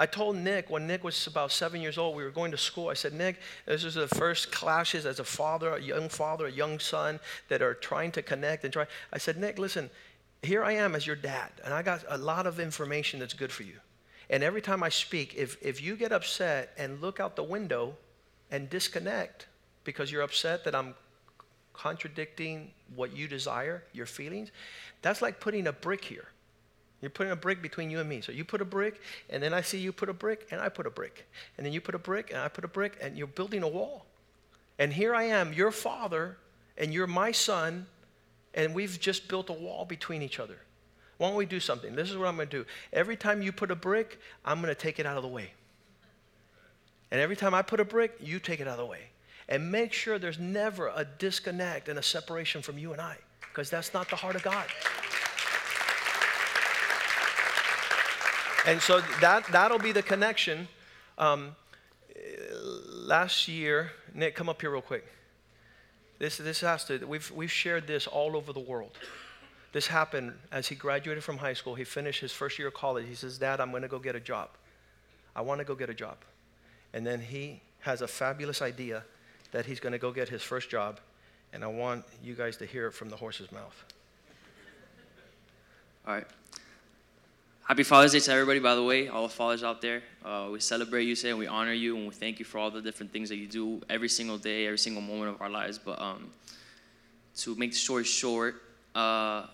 I 0.00 0.06
told 0.06 0.34
Nick 0.34 0.70
when 0.70 0.86
Nick 0.86 1.04
was 1.04 1.26
about 1.26 1.52
seven 1.52 1.82
years 1.82 1.98
old, 1.98 2.16
we 2.16 2.24
were 2.24 2.30
going 2.30 2.52
to 2.52 2.56
school. 2.56 2.88
I 2.88 2.94
said, 2.94 3.12
Nick, 3.12 3.36
this 3.66 3.84
is 3.84 3.96
the 3.96 4.08
first 4.08 4.50
clashes 4.50 5.04
as 5.04 5.20
a 5.20 5.24
father, 5.24 5.74
a 5.74 5.80
young 5.80 6.08
father, 6.08 6.46
a 6.46 6.50
young 6.50 6.78
son 6.78 7.20
that 7.50 7.60
are 7.60 7.74
trying 7.74 8.10
to 8.12 8.22
connect 8.22 8.64
and 8.64 8.72
try. 8.72 8.86
I 9.12 9.18
said, 9.18 9.36
Nick, 9.36 9.58
listen, 9.58 9.90
here 10.42 10.64
I 10.64 10.72
am 10.72 10.94
as 10.94 11.06
your 11.06 11.16
dad, 11.16 11.50
and 11.66 11.74
I 11.74 11.82
got 11.82 12.02
a 12.08 12.16
lot 12.16 12.46
of 12.46 12.58
information 12.58 13.20
that's 13.20 13.34
good 13.34 13.52
for 13.52 13.62
you. 13.62 13.74
And 14.30 14.42
every 14.42 14.62
time 14.62 14.82
I 14.82 14.88
speak, 14.88 15.34
if, 15.34 15.58
if 15.60 15.82
you 15.82 15.96
get 15.96 16.12
upset 16.12 16.72
and 16.78 17.02
look 17.02 17.20
out 17.20 17.36
the 17.36 17.42
window 17.42 17.94
and 18.50 18.70
disconnect 18.70 19.48
because 19.84 20.10
you're 20.10 20.22
upset 20.22 20.64
that 20.64 20.74
I'm 20.74 20.94
contradicting 21.74 22.70
what 22.94 23.14
you 23.14 23.28
desire, 23.28 23.84
your 23.92 24.06
feelings, 24.06 24.50
that's 25.02 25.20
like 25.20 25.40
putting 25.40 25.66
a 25.66 25.72
brick 25.74 26.02
here. 26.02 26.28
You're 27.00 27.10
putting 27.10 27.32
a 27.32 27.36
brick 27.36 27.62
between 27.62 27.90
you 27.90 28.00
and 28.00 28.08
me. 28.08 28.20
So 28.20 28.30
you 28.32 28.44
put 28.44 28.60
a 28.60 28.64
brick, 28.64 29.00
and 29.30 29.42
then 29.42 29.54
I 29.54 29.62
see 29.62 29.78
you 29.78 29.92
put 29.92 30.08
a 30.08 30.12
brick, 30.12 30.48
and 30.50 30.60
I 30.60 30.68
put 30.68 30.86
a 30.86 30.90
brick. 30.90 31.26
And 31.56 31.64
then 31.64 31.72
you 31.72 31.80
put 31.80 31.94
a 31.94 31.98
brick, 31.98 32.30
and 32.30 32.40
I 32.40 32.48
put 32.48 32.64
a 32.64 32.68
brick, 32.68 32.98
and 33.00 33.16
you're 33.16 33.26
building 33.26 33.62
a 33.62 33.68
wall. 33.68 34.06
And 34.78 34.92
here 34.92 35.14
I 35.14 35.24
am, 35.24 35.52
your 35.52 35.70
father, 35.70 36.36
and 36.76 36.92
you're 36.92 37.06
my 37.06 37.32
son, 37.32 37.86
and 38.54 38.74
we've 38.74 38.98
just 39.00 39.28
built 39.28 39.48
a 39.48 39.54
wall 39.54 39.84
between 39.84 40.22
each 40.22 40.38
other. 40.38 40.56
Why 41.18 41.28
don't 41.28 41.36
we 41.36 41.46
do 41.46 41.60
something? 41.60 41.94
This 41.94 42.10
is 42.10 42.16
what 42.16 42.28
I'm 42.28 42.36
going 42.36 42.48
to 42.48 42.58
do. 42.58 42.66
Every 42.92 43.16
time 43.16 43.42
you 43.42 43.52
put 43.52 43.70
a 43.70 43.76
brick, 43.76 44.18
I'm 44.44 44.62
going 44.62 44.74
to 44.74 44.80
take 44.80 44.98
it 44.98 45.06
out 45.06 45.16
of 45.16 45.22
the 45.22 45.28
way. 45.28 45.52
And 47.10 47.20
every 47.20 47.36
time 47.36 47.54
I 47.54 47.62
put 47.62 47.80
a 47.80 47.84
brick, 47.84 48.16
you 48.20 48.38
take 48.38 48.60
it 48.60 48.66
out 48.66 48.72
of 48.72 48.78
the 48.78 48.86
way. 48.86 49.10
And 49.48 49.70
make 49.70 49.92
sure 49.92 50.18
there's 50.18 50.38
never 50.38 50.88
a 50.88 51.04
disconnect 51.18 51.88
and 51.88 51.98
a 51.98 52.02
separation 52.02 52.62
from 52.62 52.78
you 52.78 52.92
and 52.92 53.00
I, 53.00 53.16
because 53.40 53.68
that's 53.68 53.92
not 53.92 54.08
the 54.08 54.16
heart 54.16 54.36
of 54.36 54.42
God. 54.42 54.64
And 58.66 58.80
so 58.80 59.00
that, 59.20 59.46
that'll 59.52 59.78
be 59.78 59.92
the 59.92 60.02
connection. 60.02 60.68
Um, 61.18 61.56
last 63.06 63.48
year, 63.48 63.92
Nick, 64.14 64.34
come 64.34 64.48
up 64.48 64.60
here 64.60 64.70
real 64.70 64.82
quick. 64.82 65.06
This, 66.18 66.36
this 66.36 66.60
has 66.60 66.84
to, 66.84 66.98
we've, 67.06 67.30
we've 67.30 67.50
shared 67.50 67.86
this 67.86 68.06
all 68.06 68.36
over 68.36 68.52
the 68.52 68.60
world. 68.60 68.98
This 69.72 69.86
happened 69.86 70.34
as 70.52 70.68
he 70.68 70.74
graduated 70.74 71.24
from 71.24 71.38
high 71.38 71.54
school. 71.54 71.74
He 71.74 71.84
finished 71.84 72.20
his 72.20 72.32
first 72.32 72.58
year 72.58 72.68
of 72.68 72.74
college. 72.74 73.06
He 73.08 73.14
says, 73.14 73.38
Dad, 73.38 73.60
I'm 73.60 73.70
going 73.70 73.82
to 73.82 73.88
go 73.88 73.98
get 73.98 74.16
a 74.16 74.20
job. 74.20 74.50
I 75.34 75.42
want 75.42 75.60
to 75.60 75.64
go 75.64 75.74
get 75.74 75.88
a 75.88 75.94
job. 75.94 76.16
And 76.92 77.06
then 77.06 77.20
he 77.20 77.60
has 77.80 78.02
a 78.02 78.08
fabulous 78.08 78.60
idea 78.60 79.04
that 79.52 79.64
he's 79.64 79.80
going 79.80 79.92
to 79.92 79.98
go 79.98 80.12
get 80.12 80.28
his 80.28 80.42
first 80.42 80.68
job. 80.68 81.00
And 81.52 81.64
I 81.64 81.68
want 81.68 82.04
you 82.22 82.34
guys 82.34 82.56
to 82.58 82.66
hear 82.66 82.86
it 82.88 82.92
from 82.92 83.08
the 83.08 83.16
horse's 83.16 83.50
mouth. 83.50 83.84
All 86.06 86.14
right. 86.14 86.26
Happy 87.70 87.84
Father's 87.84 88.10
Day 88.10 88.18
to 88.18 88.32
everybody, 88.32 88.58
by 88.58 88.74
the 88.74 88.82
way, 88.82 89.06
all 89.06 89.22
the 89.22 89.32
fathers 89.32 89.62
out 89.62 89.80
there. 89.80 90.02
Uh, 90.24 90.48
we 90.50 90.58
celebrate 90.58 91.04
you 91.04 91.14
today 91.14 91.30
and 91.30 91.38
we 91.38 91.46
honor 91.46 91.72
you 91.72 91.96
and 91.96 92.04
we 92.08 92.12
thank 92.12 92.40
you 92.40 92.44
for 92.44 92.58
all 92.58 92.68
the 92.68 92.82
different 92.82 93.12
things 93.12 93.28
that 93.28 93.36
you 93.36 93.46
do 93.46 93.80
every 93.88 94.08
single 94.08 94.38
day, 94.38 94.66
every 94.66 94.76
single 94.76 95.00
moment 95.00 95.32
of 95.36 95.40
our 95.40 95.48
lives. 95.48 95.78
But 95.78 96.02
um, 96.02 96.32
to 97.36 97.54
make 97.54 97.70
the 97.70 97.76
story 97.76 98.02
short, 98.02 98.56
uh, 98.92 99.46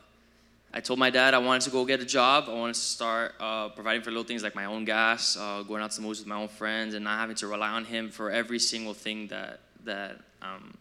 I 0.73 0.81
told 0.83 0.99
my 0.99 1.11
dad 1.11 1.35
I 1.35 1.39
wanted 1.41 1.65
to 1.65 1.71
go 1.71 1.85
get 1.85 2.01
a 2.01 2.07
job. 2.07 2.45
I 2.49 2.55
wanted 2.55 2.77
to 2.77 2.81
start 2.81 3.35
uh, 3.39 3.69
providing 3.69 4.01
for 4.01 4.11
little 4.11 4.25
things 4.25 4.43
like 4.43 4.55
my 4.55 4.65
own 4.65 4.87
gas, 4.87 5.37
uh, 5.39 5.63
going 5.65 5.83
out 5.83 5.91
to 5.91 5.97
the 5.99 6.03
movies 6.03 6.21
with 6.21 6.29
my 6.29 6.37
own 6.37 6.49
friends, 6.49 6.95
and 6.95 7.05
not 7.05 7.19
having 7.21 7.37
to 7.37 7.47
rely 7.47 7.69
on 7.69 7.85
him 7.85 8.09
for 8.09 8.31
every 8.31 8.61
single 8.61 8.95
thing 8.95 9.27
that 9.27 9.61
that. 9.85 10.17
Um, 10.41 10.75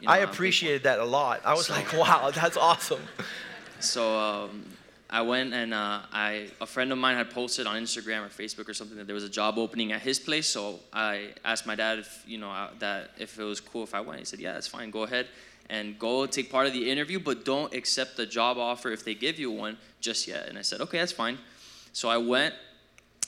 you 0.00 0.06
know, 0.06 0.14
I 0.14 0.20
appreciated 0.20 0.84
that 0.84 1.00
a 1.00 1.04
lot. 1.04 1.42
I 1.44 1.52
was 1.52 1.66
So- 1.66 1.74
like, 1.74 1.92
wow, 1.98 2.30
that's 2.34 2.56
awesome. 2.56 3.02
So 3.80 4.16
um, 4.16 4.64
I 5.12 5.20
went 5.20 5.52
and 5.52 5.74
uh, 5.74 6.00
I 6.10 6.48
a 6.58 6.66
friend 6.66 6.90
of 6.90 6.96
mine 6.96 7.16
had 7.16 7.28
posted 7.30 7.66
on 7.66 7.76
Instagram 7.76 8.24
or 8.24 8.30
Facebook 8.30 8.66
or 8.66 8.72
something 8.72 8.96
that 8.96 9.06
there 9.06 9.14
was 9.14 9.24
a 9.24 9.28
job 9.28 9.58
opening 9.58 9.92
at 9.92 10.00
his 10.00 10.18
place. 10.18 10.48
So 10.48 10.80
I 10.90 11.34
asked 11.44 11.66
my 11.66 11.74
dad 11.74 11.98
if 11.98 12.24
you 12.26 12.38
know 12.38 12.50
uh, 12.50 12.70
that 12.78 13.10
if 13.18 13.38
it 13.38 13.44
was 13.44 13.60
cool 13.60 13.84
if 13.84 13.94
I 13.94 14.00
went. 14.00 14.20
He 14.20 14.24
said, 14.24 14.40
"Yeah, 14.40 14.54
that's 14.54 14.66
fine. 14.66 14.90
Go 14.90 15.02
ahead 15.02 15.28
and 15.68 15.98
go 15.98 16.24
take 16.24 16.50
part 16.50 16.66
of 16.66 16.72
the 16.72 16.90
interview, 16.90 17.20
but 17.20 17.44
don't 17.44 17.74
accept 17.74 18.16
the 18.16 18.24
job 18.24 18.56
offer 18.56 18.90
if 18.90 19.04
they 19.04 19.14
give 19.14 19.38
you 19.38 19.50
one 19.50 19.76
just 20.00 20.26
yet." 20.26 20.48
And 20.48 20.56
I 20.56 20.62
said, 20.62 20.80
"Okay, 20.80 20.98
that's 20.98 21.12
fine." 21.12 21.36
So 21.92 22.08
I 22.08 22.16
went. 22.16 22.54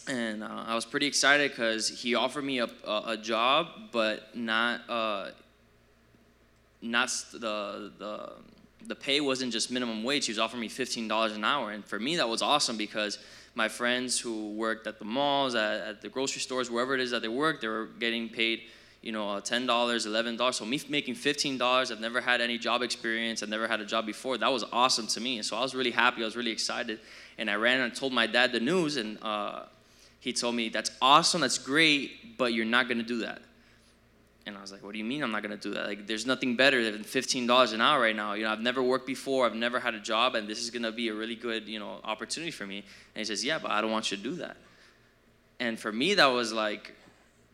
And 0.07 0.45
uh, 0.45 0.65
I 0.67 0.75
was 0.75 0.85
pretty 0.85 1.07
excited 1.07 1.51
because 1.51 1.89
he 1.89 2.15
offered 2.15 2.45
me 2.45 2.59
a, 2.59 2.69
a, 2.87 3.03
a 3.07 3.17
job, 3.17 3.69
but 3.91 4.37
not 4.37 4.83
uh, 4.87 5.31
not 6.83 7.09
the 7.33 7.91
the 7.99 8.33
the 8.87 8.95
pay 8.95 9.21
wasn't 9.21 9.53
just 9.53 9.71
minimum 9.71 10.03
wage. 10.03 10.27
He 10.27 10.33
was 10.33 10.39
offering 10.39 10.61
me 10.61 10.69
fifteen 10.69 11.09
dollars 11.09 11.33
an 11.33 11.45
hour, 11.45 11.71
and 11.71 11.85
for 11.85 11.99
me 11.99 12.17
that 12.17 12.29
was 12.29 12.43
awesome 12.43 12.77
because 12.77 13.19
my 13.55 13.69
friends 13.69 14.19
who 14.19 14.53
worked 14.53 14.87
at 14.87 14.99
the 14.99 15.05
malls, 15.05 15.55
at, 15.55 15.81
at 15.81 16.03
the 16.03 16.09
grocery 16.09 16.41
stores, 16.41 16.71
wherever 16.71 16.95
it 16.95 17.01
is 17.01 17.11
that 17.13 17.23
they 17.23 17.29
work, 17.29 17.61
they 17.61 17.69
were 17.69 17.89
getting 18.01 18.29
paid, 18.29 18.63
you 19.01 19.13
know, 19.13 19.31
uh, 19.31 19.41
ten 19.41 19.67
dollars, 19.67 20.07
eleven 20.07 20.37
dollars. 20.37 20.57
So 20.57 20.65
me 20.65 20.81
making 20.89 21.15
fifteen 21.15 21.57
dollars, 21.57 21.91
I've 21.91 22.01
never 22.01 22.21
had 22.21 22.41
any 22.41 22.59
job 22.59 22.83
experience. 22.83 23.43
I've 23.43 23.49
never 23.49 23.69
had 23.69 23.81
a 23.81 23.87
job 23.87 24.07
before. 24.07 24.39
That 24.39 24.53
was 24.53 24.65
awesome 24.73 25.07
to 25.09 25.21
me, 25.21 25.37
and 25.37 25.47
so 25.47 25.57
I 25.57 25.61
was 25.61 25.75
really 25.75 25.93
happy. 25.93 26.23
I 26.23 26.25
was 26.25 26.37
really 26.37 26.53
excited, 26.53 27.01
and 27.39 27.49
I 27.49 27.55
ran 27.55 27.81
and 27.81 27.95
told 27.95 28.13
my 28.13 28.27
dad 28.27 28.53
the 28.53 28.61
news, 28.61 28.97
and 28.97 29.19
uh, 29.23 29.63
he 30.21 30.33
told 30.33 30.55
me, 30.55 30.69
"That's 30.69 30.91
awesome. 31.01 31.43
That's 31.43 31.59
great, 31.59 32.37
but 32.37 32.53
you're 32.53 32.65
not 32.67 32.89
gonna 32.89 33.03
do 33.03 33.19
that." 33.21 33.41
And 34.47 34.59
I 34.59 34.61
was 34.61 34.71
like, 34.73 34.83
what 34.83 34.93
do 34.93 34.99
you 34.99 35.05
mean 35.05 35.23
I'm 35.23 35.31
not 35.31 35.43
gonna 35.43 35.57
do 35.57 35.71
that? 35.73 35.87
Like, 35.87 36.07
there's 36.07 36.27
nothing 36.27 36.55
better 36.55 36.91
than 36.91 37.03
$15 37.03 37.73
an 37.73 37.81
hour 37.81 38.01
right 38.01 38.15
now. 38.15 38.35
You 38.35 38.45
know, 38.45 38.51
I've 38.51 38.61
never 38.61 38.83
worked 38.83 39.07
before, 39.07 39.47
I've 39.47 39.55
never 39.55 39.81
had 39.81 39.95
a 39.95 40.01
job, 40.01 40.35
and 40.35 40.47
this 40.47 40.63
is 40.63 40.71
gonna 40.71 40.93
be 40.93 41.09
a 41.09 41.15
really 41.15 41.35
good, 41.37 41.67
you 41.67 41.79
know, 41.79 42.01
opportunity 42.05 42.51
for 42.51 42.67
me. 42.67 42.79
And 42.79 43.21
he 43.21 43.25
says, 43.25 43.43
yeah, 43.45 43.59
but 43.59 43.71
I 43.71 43.81
don't 43.81 43.91
want 43.91 44.11
you 44.11 44.17
to 44.19 44.23
do 44.23 44.35
that. 44.37 44.57
And 45.61 45.79
for 45.79 45.91
me, 45.91 46.15
that 46.15 46.27
was 46.27 46.53
like, 46.53 46.95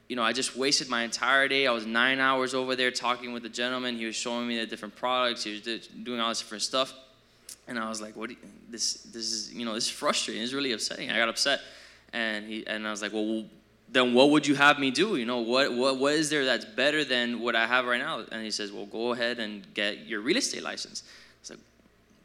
you 0.09 0.17
know, 0.17 0.25
I 0.25 0.33
just 0.33 0.57
wasted 0.57 0.89
my 0.89 1.05
entire 1.05 1.47
day. 1.47 1.69
I 1.69 1.71
was 1.71 1.87
nine 1.87 2.19
hours 2.19 2.55
over 2.55 2.75
there 2.75 2.91
talking 2.91 3.33
with 3.33 3.45
the 3.45 3.49
gentleman. 3.49 3.97
He 3.97 4.07
was 4.07 4.17
showing 4.17 4.49
me 4.49 4.59
the 4.59 4.67
different 4.67 4.97
products. 4.97 5.45
He 5.45 5.53
was 5.53 5.61
doing 6.03 6.19
all 6.19 6.31
this 6.31 6.41
different 6.41 6.63
stuff. 6.63 6.93
And 7.69 7.79
I 7.79 7.89
was 7.89 8.01
like, 8.01 8.17
what, 8.17 8.31
you- 8.31 8.37
this, 8.69 8.95
this 8.95 9.31
is, 9.31 9.53
you 9.55 9.65
know, 9.65 9.75
this 9.75 9.85
is 9.85 9.91
frustrating. 9.91 10.43
It's 10.43 10.53
really 10.53 10.73
upsetting. 10.73 11.13
I 11.13 11.17
got 11.19 11.29
upset. 11.29 11.61
And 12.13 12.45
he, 12.45 12.67
and 12.67 12.89
I 12.89 12.91
was 12.91 13.03
like, 13.03 13.13
well, 13.13 13.45
then 13.93 14.15
what 14.15 14.31
would 14.31 14.47
you 14.47 14.55
have 14.55 14.79
me 14.79 14.91
do? 14.91 15.17
You 15.17 15.27
know, 15.27 15.39
what, 15.39 15.75
what, 15.75 15.99
what 15.99 16.15
is 16.15 16.31
there 16.31 16.45
that's 16.45 16.65
better 16.65 17.05
than 17.05 17.41
what 17.41 17.57
I 17.57 17.67
have 17.67 17.87
right 17.87 18.01
now? 18.01 18.25
And 18.31 18.45
he 18.45 18.51
says, 18.51 18.71
well, 18.71 18.87
go 18.87 19.13
ahead 19.13 19.39
and 19.39 19.67
get 19.75 20.07
your 20.07 20.21
real 20.21 20.37
estate 20.37 20.63
license. 20.63 21.03
It's 21.41 21.51
like, 21.51 21.59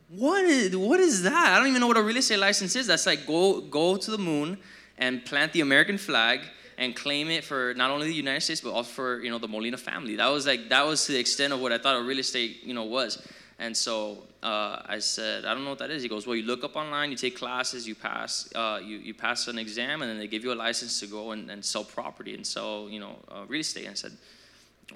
what 0.10 0.46
is, 0.46 0.78
what 0.78 1.00
is 1.00 1.24
that? 1.24 1.54
I 1.54 1.58
don't 1.58 1.68
even 1.68 1.82
know 1.82 1.88
what 1.88 1.98
a 1.98 2.04
real 2.04 2.18
estate 2.18 2.40
license 2.40 2.76
is. 2.76 2.88
That's 2.88 3.06
like 3.06 3.26
go, 3.26 3.62
go 3.62 3.98
to 3.98 4.12
the 4.12 4.18
moon 4.18 4.58
and 4.98 5.26
plant 5.26 5.54
the 5.54 5.62
American 5.62 5.98
flag 5.98 6.42
and 6.78 6.96
claim 6.96 7.30
it 7.30 7.44
for 7.44 7.74
not 7.76 7.90
only 7.90 8.08
the 8.08 8.14
United 8.14 8.42
States, 8.42 8.62
but 8.62 8.72
also 8.72 8.92
for, 8.92 9.24
you 9.24 9.32
know, 9.32 9.40
the 9.40 9.48
Molina 9.48 9.78
family. 9.78 10.18
That 10.18 10.28
was 10.28 10.46
like, 10.46 10.70
that 10.70 10.86
was 10.86 11.06
to 11.06 11.14
the 11.14 11.20
extent 11.20 11.54
of 11.54 11.62
what 11.62 11.72
I 11.72 11.78
thought 11.78 12.00
a 12.00 12.04
real 12.04 12.20
estate, 12.20 12.64
you 12.64 12.74
know, 12.74 12.84
was. 12.84 13.26
And 13.58 13.76
so 13.76 14.24
uh, 14.44 14.82
I 14.86 15.00
said, 15.00 15.46
I 15.46 15.54
don't 15.54 15.64
know 15.64 15.70
what 15.70 15.80
that 15.80 15.90
is. 15.90 16.04
He 16.04 16.10
goes, 16.10 16.28
Well, 16.28 16.36
you 16.36 16.44
look 16.44 16.64
up 16.64 16.76
online, 16.76 17.10
you 17.12 17.18
take 17.18 17.38
classes, 17.38 17.88
you 17.88 17.96
pass, 17.96 18.50
uh, 18.54 18.80
you, 18.84 18.98
you 18.98 19.14
pass 19.14 19.48
an 19.48 19.58
exam, 19.58 20.02
and 20.02 20.12
then 20.12 20.18
they 20.18 20.28
give 20.28 20.44
you 20.44 20.52
a 20.52 20.56
license 20.56 21.00
to 21.00 21.08
go 21.08 21.32
and, 21.32 21.50
and 21.50 21.64
sell 21.64 21.84
property 21.84 22.36
and 22.36 22.46
sell, 22.46 22.90
you 22.90 23.00
know, 23.00 23.16
uh, 23.30 23.46
real 23.48 23.62
estate. 23.62 23.86
And 23.86 23.92
I 23.92 23.96
said, 23.96 24.12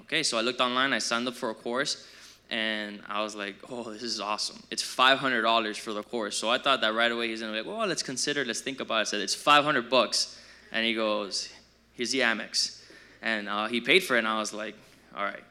Okay. 0.02 0.22
So 0.22 0.38
I 0.38 0.42
looked 0.42 0.60
online, 0.60 0.92
I 0.92 0.98
signed 0.98 1.26
up 1.26 1.34
for 1.34 1.50
a 1.50 1.54
course, 1.54 2.06
and 2.50 3.00
I 3.08 3.22
was 3.22 3.34
like, 3.34 3.56
Oh, 3.70 3.90
this 3.90 4.02
is 4.02 4.20
awesome. 4.20 4.62
It's 4.70 4.82
$500 4.82 5.78
for 5.78 5.94
the 5.94 6.02
course. 6.02 6.36
So 6.36 6.50
I 6.50 6.58
thought 6.58 6.82
that 6.82 6.94
right 6.94 7.10
away 7.10 7.28
he's 7.28 7.40
gonna 7.40 7.52
be 7.52 7.58
like, 7.58 7.66
Well, 7.66 7.86
let's 7.86 8.02
consider, 8.02 8.44
let's 8.44 8.60
think 8.60 8.80
about 8.80 8.98
it. 8.98 9.00
I 9.00 9.04
said, 9.04 9.20
It's 9.20 9.34
500 9.34 9.88
bucks. 9.88 10.38
And 10.70 10.84
he 10.84 10.92
goes, 10.92 11.48
Here's 11.94 12.12
the 12.12 12.20
Amex. 12.20 12.82
And 13.22 13.48
uh, 13.48 13.68
he 13.68 13.80
paid 13.80 14.00
for 14.00 14.16
it, 14.16 14.20
and 14.20 14.28
I 14.28 14.38
was 14.38 14.52
like, 14.52 14.74
All 15.16 15.24
right. 15.24 15.42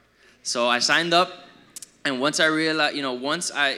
So 0.44 0.68
I 0.68 0.80
signed 0.80 1.14
up 1.14 1.49
and 2.06 2.20
once 2.22 2.40
I 2.40 2.46
realized, 2.46 2.96
you 2.96 3.02
know, 3.02 3.14
once 3.14 3.52
I, 3.54 3.78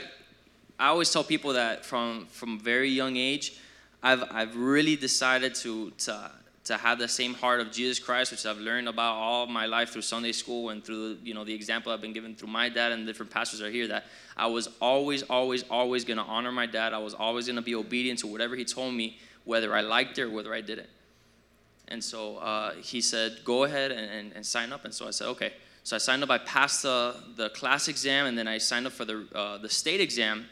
I 0.79 0.87
always 0.87 1.11
tell 1.11 1.23
people 1.23 1.53
that 1.53 1.85
from 1.85 2.27
from 2.27 2.59
very 2.59 2.89
young 2.89 3.17
age, 3.17 3.59
I've 4.03 4.23
I've 4.31 4.55
really 4.55 4.95
decided 4.95 5.55
to 5.55 5.91
to 5.91 6.31
to 6.63 6.77
have 6.77 6.99
the 6.99 7.07
same 7.07 7.33
heart 7.33 7.59
of 7.59 7.71
Jesus 7.71 7.99
Christ, 7.99 8.31
which 8.31 8.45
I've 8.45 8.59
learned 8.59 8.87
about 8.87 9.15
all 9.15 9.47
my 9.47 9.65
life 9.65 9.89
through 9.89 10.03
Sunday 10.03 10.31
school 10.31 10.69
and 10.69 10.83
through 10.83 11.17
you 11.23 11.33
know 11.33 11.43
the 11.43 11.53
example 11.53 11.91
I've 11.91 12.01
been 12.01 12.13
given 12.13 12.35
through 12.35 12.49
my 12.49 12.69
dad 12.69 12.91
and 12.91 13.05
different 13.07 13.31
pastors 13.31 13.61
are 13.61 13.71
here. 13.71 13.87
That 13.87 14.05
I 14.37 14.47
was 14.47 14.69
always, 14.79 15.23
always, 15.23 15.63
always 15.69 16.05
gonna 16.05 16.23
honor 16.23 16.51
my 16.51 16.67
dad. 16.67 16.93
I 16.93 16.99
was 16.99 17.13
always 17.13 17.47
gonna 17.47 17.61
be 17.61 17.75
obedient 17.75 18.19
to 18.19 18.27
whatever 18.27 18.55
he 18.55 18.65
told 18.65 18.93
me, 18.93 19.17
whether 19.45 19.75
I 19.75 19.81
liked 19.81 20.19
it 20.19 20.23
or 20.23 20.29
whether 20.29 20.53
I 20.53 20.61
didn't. 20.61 20.89
And 21.87 22.01
so 22.01 22.37
uh, 22.37 22.73
he 22.75 23.01
said, 23.01 23.39
go 23.43 23.65
ahead 23.65 23.91
and, 23.91 24.09
and, 24.09 24.31
and 24.33 24.45
sign 24.45 24.71
up. 24.71 24.85
And 24.85 24.93
so 24.93 25.07
I 25.07 25.11
said, 25.11 25.27
okay. 25.27 25.51
So 25.83 25.95
I 25.95 25.99
signed 25.99 26.23
up. 26.23 26.29
I 26.29 26.37
passed 26.37 26.83
the, 26.83 27.15
the 27.35 27.49
class 27.49 27.87
exam, 27.87 28.27
and 28.27 28.37
then 28.37 28.47
I 28.47 28.57
signed 28.57 28.85
up 28.85 28.93
for 28.93 29.05
the, 29.05 29.25
uh, 29.33 29.57
the 29.57 29.69
state 29.69 29.99
exam. 29.99 30.45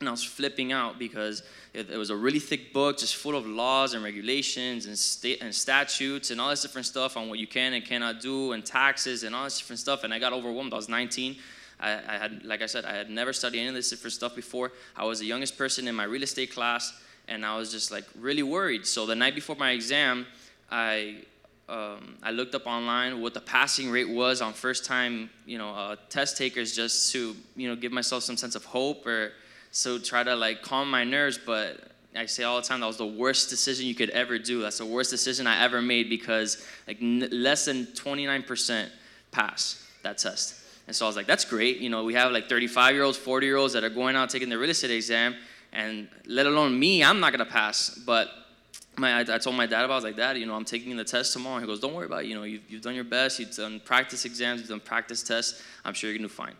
And 0.00 0.08
I 0.08 0.12
was 0.12 0.24
flipping 0.24 0.72
out 0.72 0.98
because 0.98 1.42
it, 1.72 1.88
it 1.88 1.96
was 1.96 2.10
a 2.10 2.16
really 2.16 2.38
thick 2.38 2.72
book, 2.72 2.98
just 2.98 3.16
full 3.16 3.34
of 3.34 3.46
laws 3.46 3.94
and 3.94 4.04
regulations 4.04 4.84
and, 4.86 4.98
state, 4.98 5.40
and 5.40 5.54
statutes 5.54 6.30
and 6.30 6.40
all 6.40 6.50
this 6.50 6.60
different 6.60 6.86
stuff 6.86 7.16
on 7.16 7.30
what 7.30 7.38
you 7.38 7.46
can 7.46 7.72
and 7.72 7.84
cannot 7.84 8.20
do 8.20 8.52
and 8.52 8.64
taxes 8.64 9.22
and 9.22 9.34
all 9.34 9.44
this 9.44 9.58
different 9.58 9.80
stuff. 9.80 10.04
And 10.04 10.12
I 10.12 10.18
got 10.18 10.34
overwhelmed. 10.34 10.72
I 10.74 10.76
was 10.76 10.88
19. 10.88 11.36
I, 11.80 11.92
I 11.92 12.18
had, 12.18 12.44
like 12.44 12.60
I 12.60 12.66
said, 12.66 12.84
I 12.84 12.94
had 12.94 13.08
never 13.08 13.32
studied 13.32 13.60
any 13.60 13.68
of 13.68 13.74
this 13.74 13.88
different 13.88 14.12
stuff 14.12 14.34
before. 14.34 14.72
I 14.96 15.04
was 15.04 15.18
the 15.18 15.26
youngest 15.26 15.56
person 15.56 15.88
in 15.88 15.94
my 15.94 16.04
real 16.04 16.22
estate 16.22 16.52
class, 16.52 16.92
and 17.28 17.44
I 17.44 17.56
was 17.56 17.70
just 17.70 17.90
like 17.90 18.04
really 18.18 18.42
worried. 18.42 18.86
So 18.86 19.06
the 19.06 19.14
night 19.14 19.34
before 19.34 19.56
my 19.56 19.70
exam, 19.70 20.26
I 20.70 21.22
um, 21.68 22.16
I 22.22 22.30
looked 22.30 22.54
up 22.54 22.66
online 22.66 23.20
what 23.20 23.34
the 23.34 23.40
passing 23.40 23.90
rate 23.90 24.08
was 24.08 24.40
on 24.40 24.52
first 24.52 24.84
time 24.84 25.30
you 25.46 25.58
know 25.58 25.70
uh, 25.70 25.96
test 26.08 26.36
takers 26.36 26.74
just 26.74 27.12
to 27.12 27.34
you 27.56 27.68
know 27.68 27.76
give 27.76 27.92
myself 27.92 28.22
some 28.22 28.36
sense 28.36 28.54
of 28.54 28.64
hope 28.64 29.06
or 29.06 29.32
so 29.76 29.98
try 29.98 30.22
to 30.22 30.34
like 30.34 30.62
calm 30.62 30.90
my 30.90 31.04
nerves. 31.04 31.38
But 31.38 31.90
I 32.16 32.24
say 32.24 32.44
all 32.44 32.56
the 32.56 32.66
time 32.66 32.80
that 32.80 32.86
was 32.86 32.96
the 32.96 33.06
worst 33.06 33.50
decision 33.50 33.86
you 33.86 33.94
could 33.94 34.08
ever 34.10 34.38
do. 34.38 34.62
That's 34.62 34.78
the 34.78 34.86
worst 34.86 35.10
decision 35.10 35.46
I 35.46 35.62
ever 35.62 35.82
made 35.82 36.08
because 36.08 36.66
like 36.86 36.96
less 37.00 37.66
than 37.66 37.84
29% 37.86 38.88
pass 39.32 39.86
that 40.02 40.16
test. 40.16 40.62
And 40.86 40.96
so 40.96 41.04
I 41.04 41.08
was 41.08 41.16
like, 41.16 41.26
that's 41.26 41.44
great. 41.44 41.78
You 41.78 41.90
know, 41.90 42.04
we 42.04 42.14
have 42.14 42.32
like 42.32 42.48
35 42.48 42.94
year 42.94 43.04
olds, 43.04 43.18
40 43.18 43.46
year 43.46 43.56
olds 43.56 43.74
that 43.74 43.84
are 43.84 43.90
going 43.90 44.16
out 44.16 44.30
taking 44.30 44.48
the 44.48 44.56
real 44.56 44.70
estate 44.70 44.92
exam, 44.92 45.36
and 45.74 46.08
let 46.26 46.46
alone 46.46 46.78
me, 46.78 47.04
I'm 47.04 47.20
not 47.20 47.32
gonna 47.32 47.44
pass. 47.44 47.90
But 48.06 48.30
my, 48.98 49.18
I, 49.18 49.20
I 49.20 49.38
told 49.38 49.56
my 49.56 49.66
dad 49.66 49.84
about. 49.84 49.90
it. 49.90 49.92
I 49.92 49.96
was 49.96 50.04
like, 50.04 50.16
Dad, 50.16 50.38
you 50.38 50.46
know, 50.46 50.54
I'm 50.54 50.64
taking 50.64 50.96
the 50.96 51.04
test 51.04 51.32
tomorrow. 51.32 51.60
He 51.60 51.66
goes, 51.66 51.80
Don't 51.80 51.94
worry 51.94 52.06
about 52.06 52.24
it. 52.24 52.26
You 52.26 52.34
know, 52.34 52.44
you've, 52.44 52.70
you've 52.70 52.82
done 52.82 52.94
your 52.94 53.04
best. 53.04 53.38
You've 53.38 53.54
done 53.54 53.80
practice 53.80 54.24
exams. 54.24 54.60
You've 54.60 54.70
done 54.70 54.80
practice 54.80 55.22
tests. 55.22 55.62
I'm 55.84 55.94
sure 55.94 56.10
you're 56.10 56.18
gonna 56.18 56.28
do 56.28 56.34
fine. 56.34 56.54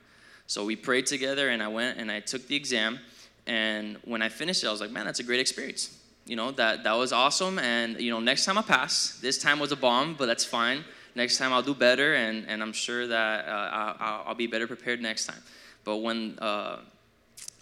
So 0.47 0.65
we 0.65 0.77
prayed 0.77 1.07
together, 1.07 1.49
and 1.49 1.63
I 1.63 1.69
went 1.69 1.99
and 1.99 2.11
I 2.11 2.21
took 2.21 2.47
the 2.47 2.57
exam. 2.57 3.01
And 3.47 3.99
when 4.05 4.23
I 4.23 4.29
finished 4.29 4.65
it, 4.65 4.69
I 4.69 4.71
was 4.71 4.81
like, 4.81 4.91
Man, 4.91 5.07
that's 5.07 5.21
a 5.21 5.25
great 5.25 5.41
experience. 5.41 5.97
You 6.27 6.37
know, 6.37 6.51
that 6.53 6.85
that 6.85 6.95
was 6.95 7.13
awesome. 7.13 7.59
And 7.59 8.01
you 8.01 8.11
know, 8.11 8.21
next 8.21 8.45
time 8.45 8.59
I 8.59 8.63
pass. 8.63 9.19
This 9.21 9.39
time 9.39 9.59
was 9.59 9.73
a 9.73 9.77
bomb, 9.77 10.15
but 10.15 10.27
that's 10.27 10.45
fine. 10.45 10.85
Next 11.15 11.39
time 11.39 11.53
I'll 11.53 11.63
do 11.63 11.75
better, 11.75 12.15
and, 12.15 12.47
and 12.47 12.63
I'm 12.63 12.75
sure 12.75 13.07
that 13.07 13.49
uh, 13.49 13.95
I'll, 13.99 14.25
I'll 14.29 14.35
be 14.35 14.47
better 14.47 14.67
prepared 14.67 15.01
next 15.01 15.25
time. 15.25 15.43
But 15.83 15.99
when 15.99 16.39
uh, 16.41 16.81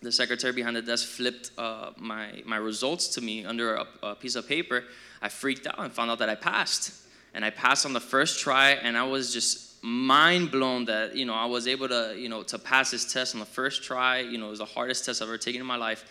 the 0.04 0.12
secretary 0.12 0.52
behind 0.52 0.76
the 0.76 0.82
desk 0.82 1.08
flipped 1.08 1.50
uh, 1.58 1.90
my, 1.96 2.42
my 2.44 2.56
results 2.56 3.08
to 3.08 3.20
me 3.20 3.44
under 3.44 3.76
a, 3.76 3.86
a 4.02 4.14
piece 4.14 4.36
of 4.36 4.46
paper, 4.46 4.84
I 5.20 5.28
freaked 5.28 5.66
out 5.66 5.78
and 5.78 5.92
found 5.92 6.10
out 6.10 6.18
that 6.18 6.28
I 6.28 6.34
passed. 6.34 6.92
And 7.32 7.44
I 7.44 7.50
passed 7.50 7.84
on 7.84 7.92
the 7.92 8.00
first 8.00 8.38
try, 8.38 8.72
and 8.72 8.96
I 8.96 9.02
was 9.02 9.32
just 9.32 9.82
mind 9.82 10.50
blown 10.50 10.86
that 10.86 11.14
you 11.14 11.26
know 11.26 11.34
I 11.34 11.44
was 11.44 11.68
able 11.68 11.88
to 11.88 12.14
you 12.16 12.30
know 12.30 12.42
to 12.44 12.58
pass 12.58 12.92
this 12.92 13.12
test 13.12 13.34
on 13.34 13.40
the 13.40 13.46
first 13.46 13.82
try. 13.82 14.20
You 14.20 14.38
know, 14.38 14.46
it 14.46 14.50
was 14.50 14.60
the 14.60 14.64
hardest 14.64 15.04
test 15.04 15.20
I've 15.20 15.28
ever 15.28 15.36
taken 15.36 15.60
in 15.60 15.66
my 15.66 15.76
life, 15.76 16.04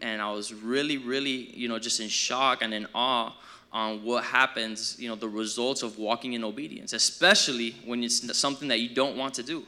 and 0.00 0.20
I 0.20 0.32
was 0.32 0.52
really, 0.52 0.98
really 0.98 1.56
you 1.56 1.68
know 1.68 1.78
just 1.78 2.00
in 2.00 2.08
shock 2.08 2.62
and 2.62 2.74
in 2.74 2.88
awe 2.92 3.32
on 3.72 4.02
what 4.02 4.24
happens. 4.24 4.96
You 4.98 5.10
know, 5.10 5.14
the 5.14 5.28
results 5.28 5.84
of 5.84 5.96
walking 5.96 6.32
in 6.32 6.42
obedience, 6.42 6.92
especially 6.92 7.76
when 7.84 8.02
it's 8.02 8.36
something 8.36 8.66
that 8.68 8.80
you 8.80 8.88
don't 8.88 9.16
want 9.16 9.34
to 9.34 9.44
do. 9.44 9.64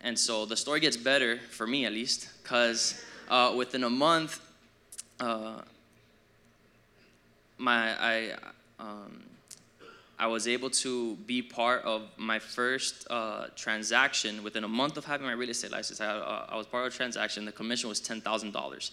And 0.00 0.18
so 0.18 0.46
the 0.46 0.56
story 0.56 0.80
gets 0.80 0.96
better 0.96 1.38
for 1.50 1.66
me 1.66 1.84
at 1.84 1.92
least, 1.92 2.28
because 2.42 3.02
uh, 3.28 3.54
within 3.56 3.84
a 3.84 3.90
month, 3.90 4.40
uh, 5.20 5.60
my 7.58 7.98
I 8.00 8.32
um, 8.78 9.24
I 10.18 10.26
was 10.26 10.48
able 10.48 10.70
to 10.70 11.16
be 11.26 11.42
part 11.42 11.82
of 11.84 12.02
my 12.16 12.38
first 12.38 13.06
uh, 13.10 13.46
transaction 13.56 14.42
within 14.42 14.64
a 14.64 14.68
month 14.68 14.96
of 14.96 15.04
having 15.04 15.26
my 15.26 15.32
real 15.32 15.50
estate 15.50 15.72
license. 15.72 16.00
I, 16.00 16.06
uh, 16.06 16.46
I 16.48 16.56
was 16.56 16.66
part 16.66 16.86
of 16.86 16.92
a 16.92 16.96
transaction. 16.96 17.44
The 17.44 17.52
commission 17.52 17.88
was 17.88 18.00
ten 18.00 18.20
thousand 18.20 18.52
dollars. 18.52 18.92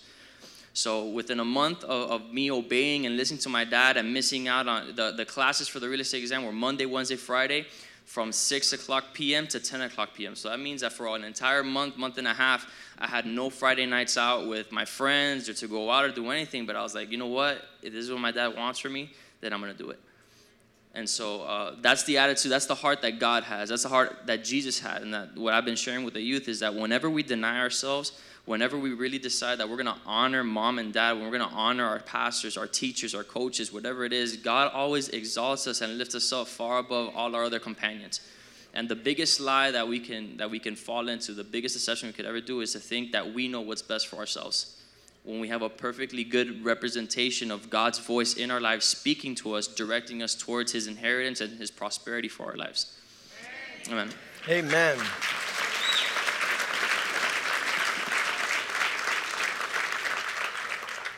So 0.74 1.06
within 1.06 1.40
a 1.40 1.46
month 1.46 1.86
of, 1.86 2.12
of, 2.12 2.34
me 2.34 2.52
obeying 2.52 3.06
and 3.06 3.16
listening 3.16 3.40
to 3.42 3.50
my 3.50 3.64
dad 3.64 3.96
and 3.96 4.14
missing 4.14 4.50
out 4.50 4.68
on 4.68 4.94
the, 4.94 5.14
the 5.16 5.24
classes 5.24 5.70
for 5.70 5.80
the 5.80 5.88
real 5.88 6.02
estate 6.02 6.22
exam 6.22 6.44
were 6.44 6.52
Monday, 6.52 6.86
Wednesday, 6.86 7.16
Friday 7.16 7.66
from 8.06 8.32
6 8.32 8.74
o'clock 8.74 9.14
p.m. 9.14 9.48
to 9.48 9.60
10 9.60 9.82
o'clock 9.82 10.14
p.m. 10.14 10.36
So 10.36 10.50
that 10.50 10.60
means 10.60 10.82
that 10.82 10.94
for 10.94 11.08
an 11.16 11.24
entire 11.24 11.64
month, 11.64 11.98
month 11.98 12.18
and 12.18 12.28
a 12.28 12.34
half, 12.34 12.66
I 12.98 13.08
had 13.08 13.26
no 13.26 13.50
Friday 13.50 13.86
nights 13.86 14.18
out 14.18 14.48
with 14.48 14.72
my 14.72 14.86
friends 14.86 15.50
or 15.50 15.54
to 15.56 15.68
go 15.68 15.90
out 15.92 16.06
or 16.06 16.12
do 16.12 16.30
anything. 16.30 16.66
But 16.66 16.76
I 16.76 16.84
was 16.84 16.96
like, 16.96 17.12
you 17.12 17.18
know 17.18 17.28
what? 17.28 17.62
If 17.82 17.94
this 17.94 18.06
is 18.06 18.12
what 18.12 18.22
my 18.22 18.32
dad 18.32 18.56
wants 18.56 18.80
for 18.80 18.90
me, 18.90 19.12
then 19.42 19.52
I'm 19.52 19.60
going 19.60 19.76
to 19.76 19.78
do 19.78 19.90
it. 19.90 20.00
And 20.94 21.10
so 21.10 21.42
uh, 21.42 21.76
that's 21.82 22.04
the 22.04 22.20
attitude, 22.20 22.52
that's 22.52 22.68
the 22.68 22.76
heart 22.76 23.02
that 23.02 23.20
God 23.20 23.44
has. 23.44 23.68
That's 23.68 23.84
the 23.84 23.90
heart 23.90 24.28
that 24.28 24.46
Jesus 24.46 24.80
had. 24.80 25.02
And 25.02 25.14
that 25.14 25.36
what 25.36 25.54
I've 25.54 25.66
been 25.66 25.76
sharing 25.76 26.06
with 26.06 26.14
the 26.14 26.22
youth 26.22 26.48
is 26.48 26.62
that 26.62 26.74
whenever 26.74 27.10
we 27.10 27.22
deny 27.22 27.60
ourselves, 27.60 28.14
whenever 28.46 28.78
we 28.78 28.94
really 28.94 29.20
decide 29.20 29.58
that 29.58 29.68
we're 29.68 29.76
going 29.76 29.86
to 29.88 30.02
honor 30.06 30.44
mom 30.44 30.80
and 30.80 30.94
dad, 30.94 31.14
when 31.14 31.24
we're 31.24 31.38
going 31.38 31.50
to 31.50 31.56
honor 31.56 31.86
our 31.86 32.00
pastors, 32.00 32.58
our 32.58 32.68
teachers, 32.68 33.16
our 33.16 33.24
coaches, 33.24 33.74
whatever 33.74 34.06
it 34.06 34.14
is, 34.14 34.38
God 34.38 34.72
always 34.74 35.10
exalts 35.10 35.68
us 35.68 35.82
and 35.82 35.98
lifts 35.98 36.16
us 36.16 36.32
up 36.32 36.48
far 36.48 36.80
above 36.80 37.16
all 37.16 37.36
our 37.36 37.44
other 37.44 37.60
companions. 37.60 38.22
And 38.74 38.90
the 38.90 38.96
biggest 38.96 39.40
lie 39.40 39.72
that 39.72 39.88
we 39.88 40.00
can 40.00 40.38
that 40.38 40.52
we 40.52 40.60
can 40.60 40.76
fall 40.76 41.08
into, 41.08 41.32
the 41.32 41.46
biggest 41.46 41.76
deception 41.76 42.10
we 42.10 42.14
could 42.14 42.26
ever 42.26 42.42
do 42.42 42.60
is 42.60 42.74
to 42.74 42.80
think 42.80 43.14
that 43.14 43.34
we 43.34 43.48
know 43.48 43.62
what's 43.62 43.82
best 43.82 44.08
for 44.08 44.18
ourselves. 44.18 44.82
When 45.24 45.40
we 45.40 45.48
have 45.48 45.64
a 45.64 45.70
perfectly 45.70 46.24
good 46.24 46.64
representation 46.64 47.50
of 47.50 47.70
God's 47.70 47.98
voice 47.98 48.36
in 48.36 48.52
our 48.52 48.62
lives 48.62 48.86
speaking 48.86 49.34
to 49.36 49.54
us, 49.56 49.66
directing 49.66 50.22
us 50.22 50.36
towards 50.36 50.74
his 50.74 50.88
inheritance 50.88 51.42
and 51.42 51.58
his 51.58 51.72
prosperity 51.72 52.28
for 52.28 52.48
our 52.48 52.58
lives. 52.58 52.94
Amen. 53.90 54.10
Amen. 54.50 54.98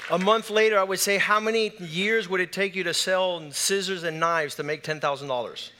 A 0.10 0.18
month 0.18 0.50
later, 0.50 0.80
I 0.80 0.84
would 0.84 1.00
say, 1.00 1.18
How 1.18 1.42
many 1.42 1.74
years 1.80 2.30
would 2.30 2.40
it 2.40 2.54
take 2.54 2.76
you 2.76 2.84
to 2.86 2.94
sell 2.94 3.52
scissors 3.52 4.04
and 4.04 4.22
knives 4.22 4.56
to 4.56 4.64
make 4.64 4.82
$10,000? 4.82 5.72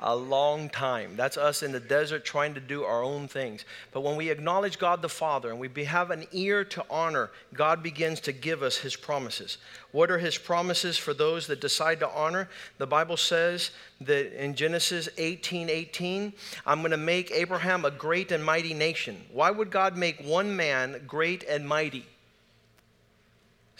A 0.00 0.16
long 0.16 0.68
time. 0.68 1.14
That's 1.14 1.36
us 1.36 1.62
in 1.62 1.70
the 1.70 1.78
desert 1.78 2.24
trying 2.24 2.54
to 2.54 2.60
do 2.60 2.82
our 2.82 3.04
own 3.04 3.28
things. 3.28 3.64
But 3.92 4.00
when 4.00 4.16
we 4.16 4.30
acknowledge 4.30 4.80
God 4.80 5.00
the 5.00 5.08
Father 5.08 5.50
and 5.50 5.60
we 5.60 5.84
have 5.84 6.10
an 6.10 6.26
ear 6.32 6.64
to 6.64 6.84
honor, 6.90 7.30
God 7.54 7.80
begins 7.80 8.18
to 8.22 8.32
give 8.32 8.64
us 8.64 8.78
His 8.78 8.96
promises. 8.96 9.58
What 9.92 10.10
are 10.10 10.18
His 10.18 10.36
promises 10.36 10.98
for 10.98 11.14
those 11.14 11.46
that 11.46 11.60
decide 11.60 12.00
to 12.00 12.08
honor? 12.08 12.48
The 12.78 12.86
Bible 12.86 13.16
says 13.16 13.70
that 14.00 14.44
in 14.44 14.56
Genesis 14.56 15.08
18 15.18 15.70
18, 15.70 16.32
I'm 16.66 16.80
going 16.80 16.90
to 16.90 16.96
make 16.96 17.30
Abraham 17.30 17.84
a 17.84 17.92
great 17.92 18.32
and 18.32 18.44
mighty 18.44 18.74
nation. 18.74 19.24
Why 19.32 19.52
would 19.52 19.70
God 19.70 19.96
make 19.96 20.20
one 20.24 20.56
man 20.56 21.04
great 21.06 21.44
and 21.44 21.66
mighty? 21.68 22.06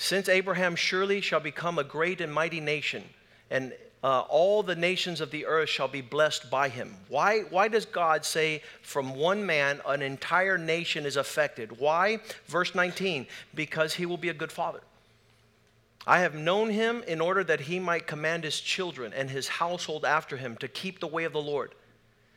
Since 0.00 0.28
Abraham 0.28 0.76
surely 0.76 1.20
shall 1.20 1.40
become 1.40 1.76
a 1.76 1.82
great 1.82 2.20
and 2.20 2.32
mighty 2.32 2.60
nation, 2.60 3.02
and 3.50 3.74
uh, 4.04 4.20
all 4.20 4.62
the 4.62 4.76
nations 4.76 5.20
of 5.20 5.32
the 5.32 5.44
earth 5.44 5.68
shall 5.68 5.88
be 5.88 6.02
blessed 6.02 6.48
by 6.48 6.68
him. 6.68 6.94
Why, 7.08 7.40
why 7.40 7.66
does 7.66 7.84
God 7.84 8.24
say 8.24 8.62
from 8.80 9.16
one 9.16 9.44
man 9.44 9.80
an 9.84 10.00
entire 10.00 10.56
nation 10.56 11.04
is 11.04 11.16
affected? 11.16 11.80
Why? 11.80 12.20
Verse 12.46 12.76
19, 12.76 13.26
because 13.56 13.94
he 13.94 14.06
will 14.06 14.16
be 14.16 14.28
a 14.28 14.34
good 14.34 14.52
father. 14.52 14.82
I 16.06 16.20
have 16.20 16.36
known 16.36 16.70
him 16.70 17.02
in 17.08 17.20
order 17.20 17.42
that 17.42 17.62
he 17.62 17.80
might 17.80 18.06
command 18.06 18.44
his 18.44 18.60
children 18.60 19.12
and 19.12 19.28
his 19.28 19.48
household 19.48 20.04
after 20.04 20.36
him 20.36 20.56
to 20.58 20.68
keep 20.68 21.00
the 21.00 21.08
way 21.08 21.24
of 21.24 21.32
the 21.32 21.42
Lord. 21.42 21.74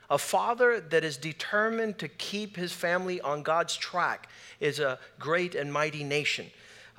A 0.10 0.18
father 0.18 0.80
that 0.80 1.04
is 1.04 1.16
determined 1.16 2.00
to 2.00 2.08
keep 2.08 2.58
his 2.58 2.74
family 2.74 3.22
on 3.22 3.44
God's 3.44 3.78
track 3.78 4.30
is 4.60 4.80
a 4.80 4.98
great 5.20 5.54
and 5.54 5.72
mighty 5.72 6.04
nation. 6.04 6.48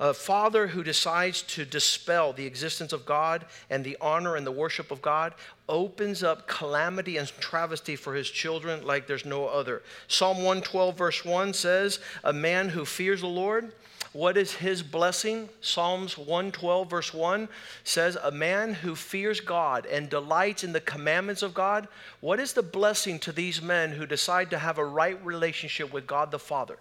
A 0.03 0.13
father 0.13 0.67
who 0.67 0.83
decides 0.83 1.43
to 1.43 1.63
dispel 1.63 2.33
the 2.33 2.45
existence 2.45 2.91
of 2.91 3.05
God 3.05 3.45
and 3.69 3.85
the 3.85 3.95
honor 4.01 4.35
and 4.35 4.45
the 4.45 4.51
worship 4.51 4.91
of 4.91 5.01
God 5.01 5.33
opens 5.69 6.23
up 6.23 6.45
calamity 6.45 7.15
and 7.15 7.25
travesty 7.39 7.95
for 7.95 8.13
his 8.13 8.29
children 8.29 8.85
like 8.85 9.07
there's 9.07 9.23
no 9.23 9.47
other. 9.47 9.81
Psalm 10.09 10.39
112, 10.39 10.97
verse 10.97 11.23
1 11.23 11.53
says, 11.53 12.01
A 12.25 12.33
man 12.33 12.67
who 12.67 12.83
fears 12.83 13.21
the 13.21 13.27
Lord, 13.27 13.71
what 14.11 14.35
is 14.35 14.55
his 14.55 14.83
blessing? 14.83 15.47
Psalms 15.61 16.17
112, 16.17 16.89
verse 16.89 17.13
1 17.13 17.47
says, 17.85 18.17
A 18.21 18.29
man 18.29 18.73
who 18.73 18.95
fears 18.95 19.39
God 19.39 19.85
and 19.85 20.09
delights 20.09 20.65
in 20.65 20.73
the 20.73 20.81
commandments 20.81 21.43
of 21.43 21.53
God. 21.53 21.87
What 22.19 22.41
is 22.41 22.51
the 22.51 22.61
blessing 22.61 23.19
to 23.19 23.31
these 23.31 23.61
men 23.61 23.93
who 23.93 24.05
decide 24.05 24.49
to 24.49 24.59
have 24.59 24.79
a 24.79 24.85
right 24.85 25.25
relationship 25.25 25.93
with 25.93 26.05
God 26.05 26.29
the 26.29 26.39
Father? 26.39 26.77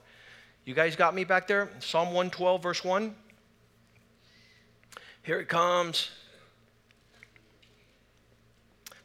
You 0.64 0.74
guys 0.74 0.94
got 0.94 1.14
me 1.14 1.24
back 1.24 1.48
there? 1.48 1.70
Psalm 1.80 2.08
112, 2.08 2.62
verse 2.62 2.84
1. 2.84 3.14
Here 5.24 5.40
it 5.40 5.48
comes. 5.48 6.10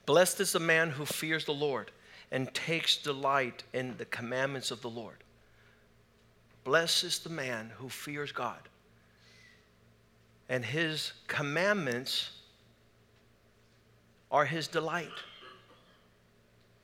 Blessed 0.05 0.39
is 0.39 0.51
the 0.51 0.59
man 0.59 0.91
who 0.91 1.05
fears 1.05 1.45
the 1.45 1.53
Lord 1.53 1.91
and 2.31 2.53
takes 2.53 2.97
delight 2.97 3.63
in 3.73 3.97
the 3.97 4.05
commandments 4.05 4.69
of 4.69 4.81
the 4.81 4.89
Lord. 4.89 5.23
Blessed 6.63 7.03
is 7.05 7.19
the 7.19 7.29
man 7.29 7.71
who 7.77 7.89
fears 7.89 8.31
God. 8.31 8.59
And 10.49 10.63
his 10.63 11.11
commandments 11.27 12.31
are 14.29 14.45
his 14.45 14.67
delight. 14.67 15.09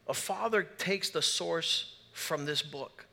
A 0.08 0.14
father 0.14 0.64
takes 0.64 1.12
the 1.12 1.22
source 1.22 1.96
from 2.12 2.46
this 2.46 2.62
book. 2.62 3.06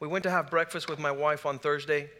We 0.00 0.06
went 0.08 0.22
to 0.24 0.30
have 0.30 0.50
breakfast 0.50 0.88
with 0.88 0.98
my 0.98 1.10
wife 1.10 1.44
on 1.44 1.58
Thursday. 1.58 2.10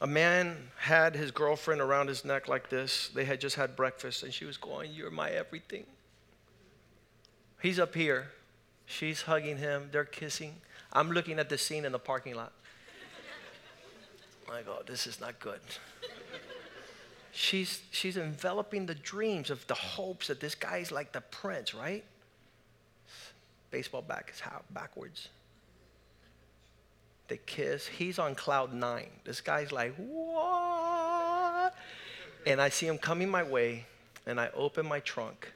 A 0.00 0.06
man 0.06 0.56
had 0.78 1.14
his 1.14 1.30
girlfriend 1.30 1.80
around 1.80 2.08
his 2.08 2.24
neck 2.24 2.48
like 2.48 2.70
this. 2.70 3.08
They 3.08 3.24
had 3.24 3.40
just 3.40 3.56
had 3.56 3.76
breakfast, 3.76 4.22
and 4.22 4.32
she 4.32 4.44
was 4.44 4.56
going, 4.56 4.92
You're 4.92 5.10
my 5.10 5.30
everything. 5.30 5.84
He's 7.60 7.78
up 7.78 7.94
here. 7.94 8.28
She's 8.86 9.22
hugging 9.22 9.58
him. 9.58 9.88
They're 9.92 10.04
kissing. 10.04 10.54
I'm 10.92 11.10
looking 11.12 11.38
at 11.38 11.48
the 11.48 11.58
scene 11.58 11.84
in 11.84 11.92
the 11.92 11.98
parking 11.98 12.34
lot. 12.34 12.52
My 14.48 14.62
God, 14.62 14.78
oh, 14.80 14.82
this 14.84 15.06
is 15.06 15.20
not 15.20 15.38
good. 15.38 15.60
She's, 17.32 17.82
she's 17.92 18.16
enveloping 18.16 18.86
the 18.86 18.96
dreams 18.96 19.50
of 19.50 19.64
the 19.68 19.74
hopes 19.74 20.26
that 20.26 20.40
this 20.40 20.56
guy's 20.56 20.90
like 20.90 21.12
the 21.12 21.20
prince, 21.20 21.72
right? 21.72 22.04
Baseball 23.70 24.02
back 24.02 24.32
is 24.34 24.40
how 24.40 24.62
backwards. 24.70 25.28
They 27.30 27.38
kiss. 27.46 27.86
He's 27.86 28.18
on 28.18 28.34
cloud 28.34 28.74
nine. 28.74 29.06
This 29.22 29.40
guy's 29.40 29.70
like, 29.70 29.94
what? 29.94 31.72
And 32.44 32.60
I 32.60 32.70
see 32.70 32.88
him 32.88 32.98
coming 32.98 33.30
my 33.30 33.44
way, 33.44 33.86
and 34.26 34.40
I 34.40 34.50
open 34.52 34.84
my 34.84 34.98
trunk, 34.98 35.52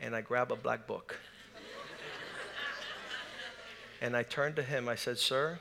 and 0.00 0.16
I 0.16 0.22
grab 0.22 0.50
a 0.50 0.56
black 0.56 0.86
book. 0.86 1.18
and 4.00 4.16
I 4.16 4.22
turned 4.22 4.56
to 4.56 4.62
him. 4.62 4.88
I 4.88 4.94
said, 4.94 5.18
Sir, 5.18 5.60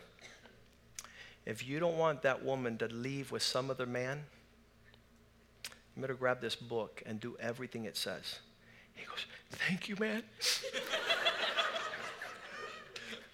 if 1.46 1.68
you 1.68 1.82
don't 1.82 1.98
want 1.98 2.22
that 2.22 2.46
woman 2.46 2.78
to 2.78 2.88
leave 2.88 3.30
with 3.30 3.44
some 3.44 3.70
other 3.70 3.86
man, 3.86 4.24
you 5.66 6.02
better 6.02 6.14
grab 6.14 6.40
this 6.40 6.56
book 6.56 7.04
and 7.06 7.20
do 7.20 7.36
everything 7.42 7.84
it 7.84 7.98
says. 7.98 8.40
He 8.94 9.06
goes, 9.06 9.26
Thank 9.50 9.90
you, 9.90 9.98
man. 10.00 10.24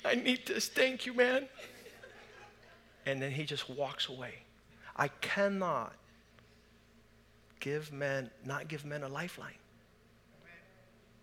I 0.03 0.15
need 0.15 0.47
this. 0.47 0.67
Thank 0.67 1.05
you, 1.05 1.13
man 1.13 1.47
and 3.07 3.21
then 3.21 3.31
he 3.31 3.45
just 3.45 3.69
walks 3.69 4.09
away. 4.09 4.33
I 4.95 5.07
cannot 5.07 5.93
give 7.61 7.93
men, 7.93 8.29
not 8.45 8.67
give 8.67 8.83
men 8.83 9.03
a 9.03 9.07
lifeline. 9.07 9.53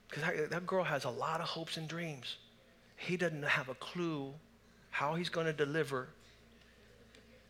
Because 0.09 0.49
that 0.49 0.66
girl 0.66 0.83
has 0.83 1.05
a 1.05 1.11
lot 1.11 1.40
of 1.40 1.47
hopes 1.47 1.77
and 1.77 1.87
dreams. 1.87 2.38
He 2.97 3.18
doesn't 3.18 3.42
have 3.42 3.68
a 3.68 3.75
clue 3.75 4.33
how 4.90 5.14
he's 5.14 5.29
going 5.29 5.47
to 5.47 5.53
deliver. 5.53 6.09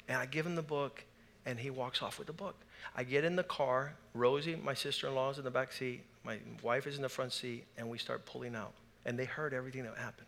And 0.08 0.18
I 0.18 0.26
give 0.26 0.44
him 0.44 0.56
the 0.56 0.62
book, 0.62 1.04
and 1.46 1.58
he 1.58 1.70
walks 1.70 2.02
off 2.02 2.18
with 2.18 2.26
the 2.26 2.32
book. 2.32 2.56
I 2.96 3.04
get 3.04 3.24
in 3.24 3.36
the 3.36 3.44
car. 3.44 3.94
Rosie, 4.14 4.56
my 4.56 4.74
sister 4.74 5.06
in 5.06 5.14
law, 5.14 5.30
is 5.30 5.38
in 5.38 5.44
the 5.44 5.50
back 5.50 5.72
seat. 5.72 6.02
My 6.24 6.38
wife 6.60 6.88
is 6.88 6.96
in 6.96 7.02
the 7.02 7.08
front 7.08 7.32
seat, 7.32 7.66
and 7.78 7.88
we 7.88 7.98
start 7.98 8.26
pulling 8.26 8.56
out. 8.56 8.72
And 9.04 9.16
they 9.16 9.26
heard 9.26 9.54
everything 9.54 9.84
that 9.84 9.96
happened. 9.96 10.26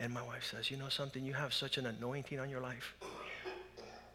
And 0.00 0.12
my 0.14 0.22
wife 0.22 0.44
says, 0.50 0.70
You 0.70 0.78
know 0.78 0.88
something? 0.88 1.24
You 1.24 1.34
have 1.34 1.52
such 1.52 1.76
an 1.76 1.84
anointing 1.86 2.40
on 2.40 2.48
your 2.48 2.62
life. 2.62 2.96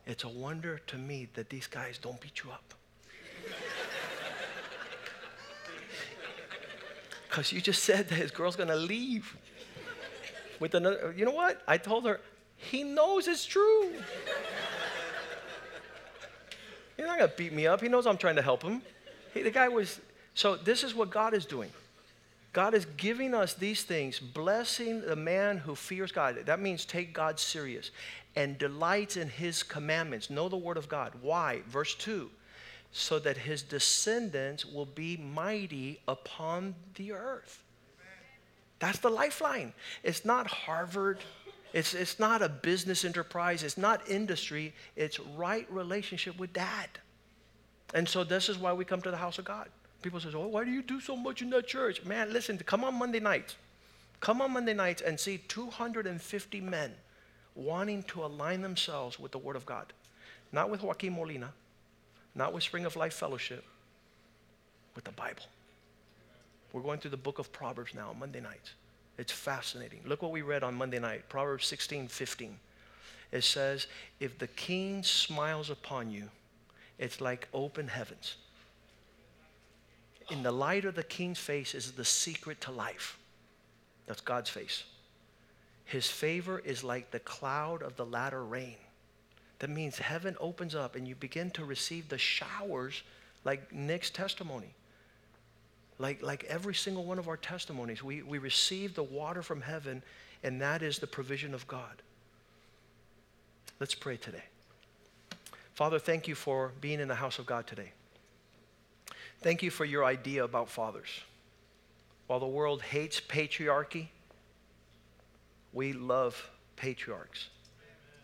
It's 0.07 0.23
a 0.23 0.27
wonder 0.27 0.79
to 0.87 0.97
me 0.97 1.29
that 1.35 1.49
these 1.49 1.67
guys 1.67 1.99
don't 1.99 2.19
beat 2.19 2.43
you 2.43 2.51
up. 2.51 2.73
Because 7.27 7.51
you 7.51 7.59
just 7.59 7.83
said 7.83 8.07
that 8.07 8.15
his 8.15 8.31
girl's 8.31 8.55
going 8.55 8.69
to 8.69 8.77
leave 8.77 9.35
with 10.61 10.73
another. 10.73 11.13
You 11.17 11.25
know 11.25 11.33
what? 11.33 11.61
I 11.67 11.77
told 11.77 12.05
her, 12.05 12.21
he 12.55 12.83
knows 12.83 13.27
it's 13.27 13.43
true. 13.45 13.91
He's 16.95 17.05
not 17.05 17.17
going 17.17 17.29
to 17.29 17.35
beat 17.35 17.51
me 17.51 17.67
up. 17.67 17.81
He 17.81 17.89
knows 17.89 18.07
I'm 18.07 18.15
trying 18.15 18.37
to 18.37 18.41
help 18.41 18.63
him. 18.63 18.81
He, 19.33 19.41
the 19.41 19.51
guy 19.51 19.67
was. 19.67 19.99
So, 20.33 20.55
this 20.55 20.81
is 20.81 20.95
what 20.95 21.09
God 21.09 21.33
is 21.33 21.45
doing. 21.45 21.71
God 22.55 22.73
is 22.73 22.85
giving 22.95 23.33
us 23.33 23.53
these 23.53 23.83
things, 23.83 24.17
blessing 24.17 25.01
the 25.01 25.17
man 25.17 25.57
who 25.57 25.75
fears 25.75 26.13
God. 26.13 26.37
That 26.45 26.61
means 26.61 26.85
take 26.85 27.13
God 27.13 27.37
serious 27.37 27.91
and 28.37 28.57
delights 28.57 29.17
in 29.17 29.27
his 29.27 29.61
commandments. 29.61 30.29
Know 30.29 30.47
the 30.47 30.55
word 30.55 30.77
of 30.77 30.87
God. 30.87 31.11
Why? 31.21 31.63
Verse 31.67 31.93
2 31.95 32.31
so 32.93 33.19
that 33.19 33.35
his 33.35 33.61
descendants 33.61 34.65
will 34.65 34.85
be 34.85 35.17
mighty 35.17 35.99
upon 36.07 36.73
the 36.95 37.11
earth. 37.11 37.61
That's 38.79 38.99
the 38.99 39.09
lifeline. 39.09 39.73
It's 40.01 40.23
not 40.23 40.47
Harvard. 40.47 41.19
It's, 41.73 41.93
it's 41.93 42.21
not 42.21 42.41
a 42.41 42.47
business 42.47 43.03
enterprise. 43.03 43.63
It's 43.63 43.77
not 43.77 44.09
industry. 44.09 44.73
It's 44.95 45.19
right 45.19 45.69
relationship 45.69 46.39
with 46.39 46.53
dad. 46.53 46.87
And 47.93 48.07
so 48.07 48.23
this 48.23 48.47
is 48.47 48.57
why 48.57 48.71
we 48.71 48.85
come 48.85 49.01
to 49.01 49.11
the 49.11 49.17
house 49.17 49.39
of 49.39 49.43
God. 49.43 49.67
People 50.05 50.19
say, 50.19 50.29
oh, 50.35 50.45
why 50.45 50.63
do 50.63 50.69
you 50.69 50.83
do 50.83 51.01
so 51.01 51.15
much 51.15 51.41
in 51.41 51.49
that 51.49 51.65
church? 51.65 52.05
Man, 52.05 52.31
listen, 52.31 52.59
come 52.59 52.83
on 52.83 52.93
Monday 52.93 53.19
nights. 53.19 53.55
Come 54.19 54.39
on 54.39 54.51
Monday 54.51 54.75
nights 54.75 55.01
and 55.01 55.19
see 55.19 55.39
250 55.39 56.61
men 56.61 56.93
wanting 57.55 58.03
to 58.03 58.23
align 58.23 58.61
themselves 58.61 59.19
with 59.19 59.31
the 59.31 59.39
Word 59.39 59.55
of 59.55 59.65
God. 59.65 59.93
Not 60.51 60.69
with 60.69 60.83
Joaquin 60.83 61.15
Molina, 61.15 61.51
not 62.35 62.53
with 62.53 62.61
Spring 62.61 62.85
of 62.85 62.95
Life 62.95 63.15
Fellowship, 63.15 63.65
with 64.93 65.05
the 65.05 65.11
Bible. 65.13 65.41
We're 66.71 66.83
going 66.83 66.99
through 66.99 67.09
the 67.09 67.17
book 67.17 67.39
of 67.39 67.51
Proverbs 67.51 67.95
now, 67.95 68.15
Monday 68.19 68.41
nights. 68.41 68.75
It's 69.17 69.31
fascinating. 69.31 70.01
Look 70.05 70.21
what 70.21 70.31
we 70.31 70.43
read 70.43 70.61
on 70.61 70.75
Monday 70.75 70.99
night 70.99 71.27
Proverbs 71.29 71.65
16 71.65 72.09
15. 72.09 72.55
It 73.31 73.43
says, 73.43 73.87
If 74.19 74.37
the 74.37 74.49
king 74.49 75.01
smiles 75.01 75.71
upon 75.71 76.11
you, 76.11 76.29
it's 76.99 77.21
like 77.21 77.47
open 77.55 77.87
heavens. 77.87 78.35
In 80.29 80.43
the 80.43 80.51
light 80.51 80.85
of 80.85 80.95
the 80.95 81.03
king's 81.03 81.39
face 81.39 81.75
is 81.75 81.91
the 81.91 82.05
secret 82.05 82.61
to 82.61 82.71
life. 82.71 83.17
That's 84.07 84.21
God's 84.21 84.49
face. 84.49 84.83
His 85.85 86.07
favor 86.07 86.59
is 86.59 86.83
like 86.83 87.11
the 87.11 87.19
cloud 87.19 87.83
of 87.83 87.95
the 87.95 88.05
latter 88.05 88.43
rain. 88.43 88.77
That 89.59 89.69
means 89.69 89.97
heaven 89.97 90.35
opens 90.39 90.75
up 90.75 90.95
and 90.95 91.07
you 91.07 91.15
begin 91.15 91.51
to 91.51 91.63
receive 91.63 92.09
the 92.09 92.17
showers 92.17 93.03
like 93.43 93.71
Nick's 93.71 94.09
testimony. 94.09 94.73
Like, 95.97 96.21
like 96.21 96.43
every 96.45 96.73
single 96.73 97.05
one 97.05 97.19
of 97.19 97.29
our 97.29 97.37
testimonies, 97.37 98.03
we, 98.03 98.21
we 98.21 98.37
receive 98.37 98.95
the 98.95 99.03
water 99.03 99.41
from 99.41 99.61
heaven, 99.61 100.03
and 100.43 100.61
that 100.61 100.81
is 100.81 100.99
the 100.99 101.07
provision 101.07 101.53
of 101.53 101.65
God. 101.67 102.01
Let's 103.79 103.95
pray 103.95 104.17
today. 104.17 104.43
Father, 105.73 105.99
thank 105.99 106.27
you 106.27 106.35
for 106.35 106.71
being 106.81 106.99
in 106.99 107.07
the 107.07 107.15
house 107.15 107.39
of 107.39 107.45
God 107.45 107.67
today. 107.67 107.91
Thank 109.45 109.61
you 109.61 109.69
for 109.69 109.85
your 109.85 110.03
idea 110.03 110.43
about 110.43 110.69
fathers. 110.69 111.21
While 112.25 112.39
the 112.39 112.47
world 112.47 112.81
hates 112.81 113.21
patriarchy, 113.21 114.07
we 115.71 115.93
love 115.93 116.49
patriarchs. 116.75 117.49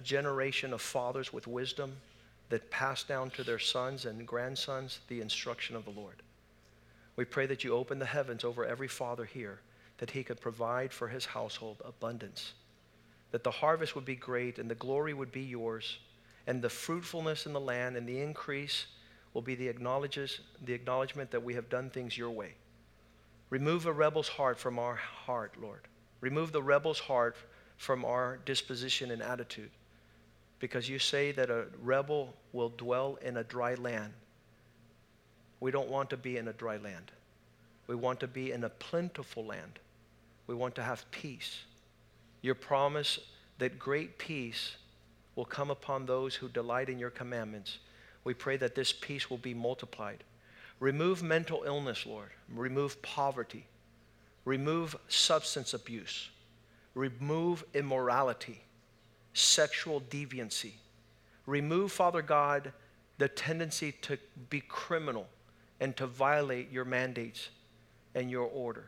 Generation 0.01 0.73
of 0.73 0.81
fathers 0.81 1.31
with 1.31 1.45
wisdom 1.45 1.95
that 2.49 2.71
pass 2.71 3.03
down 3.03 3.29
to 3.29 3.43
their 3.43 3.59
sons 3.59 4.07
and 4.07 4.27
grandsons 4.27 5.01
the 5.09 5.21
instruction 5.21 5.75
of 5.75 5.85
the 5.85 5.91
Lord. 5.91 6.23
We 7.17 7.25
pray 7.25 7.45
that 7.45 7.63
you 7.63 7.75
open 7.75 7.99
the 7.99 8.05
heavens 8.05 8.43
over 8.43 8.65
every 8.65 8.87
father 8.87 9.25
here, 9.25 9.59
that 9.99 10.09
he 10.09 10.23
could 10.23 10.41
provide 10.41 10.91
for 10.91 11.07
his 11.07 11.25
household 11.25 11.83
abundance, 11.85 12.53
that 13.29 13.43
the 13.43 13.51
harvest 13.51 13.93
would 13.93 14.05
be 14.05 14.15
great 14.15 14.57
and 14.57 14.67
the 14.67 14.73
glory 14.73 15.13
would 15.13 15.31
be 15.31 15.43
yours, 15.43 15.99
and 16.47 16.63
the 16.63 16.69
fruitfulness 16.69 17.45
in 17.45 17.53
the 17.53 17.59
land 17.59 17.95
and 17.95 18.09
the 18.09 18.19
increase 18.19 18.87
will 19.33 19.41
be 19.41 19.55
the, 19.55 19.67
acknowledges, 19.67 20.39
the 20.63 20.73
acknowledgement 20.73 21.31
that 21.31 21.43
we 21.43 21.53
have 21.53 21.69
done 21.69 21.89
things 21.89 22.17
your 22.17 22.31
way. 22.31 22.53
Remove 23.49 23.85
a 23.85 23.93
rebel's 23.93 24.27
heart 24.27 24.59
from 24.59 24.79
our 24.79 24.95
heart, 24.95 25.53
Lord. 25.61 25.81
Remove 26.21 26.51
the 26.51 26.61
rebel's 26.61 26.99
heart 26.99 27.35
from 27.77 28.05
our 28.05 28.39
disposition 28.45 29.11
and 29.11 29.21
attitude. 29.21 29.71
Because 30.59 30.87
you 30.87 30.99
say 30.99 31.31
that 31.31 31.49
a 31.49 31.65
rebel 31.81 32.33
will 32.53 32.69
dwell 32.69 33.17
in 33.21 33.37
a 33.37 33.43
dry 33.43 33.73
land. 33.75 34.13
We 35.59 35.71
don't 35.71 35.89
want 35.89 36.09
to 36.11 36.17
be 36.17 36.37
in 36.37 36.47
a 36.47 36.53
dry 36.53 36.77
land. 36.77 37.11
We 37.87 37.95
want 37.95 38.19
to 38.21 38.27
be 38.27 38.51
in 38.51 38.63
a 38.63 38.69
plentiful 38.69 39.45
land. 39.45 39.79
We 40.47 40.55
want 40.55 40.75
to 40.75 40.83
have 40.83 41.09
peace. 41.11 41.63
Your 42.41 42.55
promise 42.55 43.19
that 43.57 43.77
great 43.77 44.17
peace 44.17 44.75
will 45.35 45.45
come 45.45 45.71
upon 45.71 46.05
those 46.05 46.35
who 46.35 46.49
delight 46.49 46.89
in 46.89 46.99
your 46.99 47.09
commandments. 47.09 47.79
We 48.23 48.33
pray 48.33 48.57
that 48.57 48.75
this 48.75 48.93
peace 48.93 49.29
will 49.29 49.37
be 49.37 49.53
multiplied. 49.53 50.23
Remove 50.79 51.23
mental 51.23 51.63
illness, 51.65 52.05
Lord. 52.05 52.29
Remove 52.53 53.01
poverty. 53.01 53.65
Remove 54.45 54.95
substance 55.07 55.73
abuse. 55.73 56.29
Remove 56.93 57.63
immorality, 57.73 58.61
sexual 59.33 60.01
deviancy. 60.01 60.73
Remove, 61.45 61.91
Father 61.91 62.21
God, 62.21 62.73
the 63.17 63.27
tendency 63.27 63.93
to 64.01 64.17
be 64.49 64.61
criminal 64.61 65.27
and 65.79 65.95
to 65.97 66.07
violate 66.07 66.71
your 66.71 66.85
mandates 66.85 67.49
and 68.13 68.29
your 68.29 68.45
order. 68.45 68.85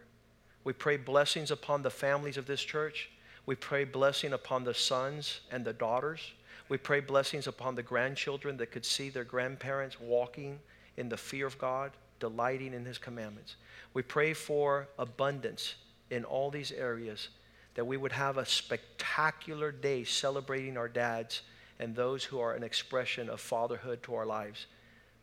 We 0.64 0.74
pray 0.74 0.98
blessings 0.98 1.52
upon 1.52 1.82
the 1.82 1.90
families 1.90 2.38
of 2.38 2.46
this 2.46 2.64
church. 2.64 3.10
We 3.46 3.56
pray 3.56 3.84
blessing 3.84 4.34
upon 4.34 4.64
the 4.64 4.74
sons 4.74 5.42
and 5.52 5.66
the 5.66 5.74
daughters. 5.74 6.34
We 6.70 6.78
pray 6.78 7.02
blessings 7.02 7.48
upon 7.48 7.76
the 7.76 7.84
grandchildren 7.84 8.58
that 8.58 8.72
could 8.72 8.86
see 8.86 9.10
their 9.10 9.24
grandparents 9.24 10.00
walking 10.00 10.60
in 10.98 11.10
the 11.10 11.18
fear 11.18 11.46
of 11.46 11.58
God, 11.58 11.92
delighting 12.20 12.74
in 12.74 12.86
His 12.86 12.98
commandments. 12.98 13.56
We 13.94 14.02
pray 14.02 14.34
for 14.34 14.88
abundance 14.98 15.76
in 16.10 16.24
all 16.24 16.52
these 16.52 16.72
areas, 16.72 17.30
that 17.76 17.86
we 17.86 17.98
would 17.98 18.12
have 18.12 18.38
a 18.38 18.46
spectacular 18.46 19.72
day 19.72 20.04
celebrating 20.04 20.78
our 20.78 20.88
dads 20.88 21.42
and 21.80 21.96
those 21.96 22.24
who 22.24 22.40
are 22.40 22.54
an 22.54 22.64
expression 22.64 23.30
of 23.30 23.42
fatherhood 23.42 24.04
to 24.04 24.16
our 24.16 24.26
lives, 24.26 24.68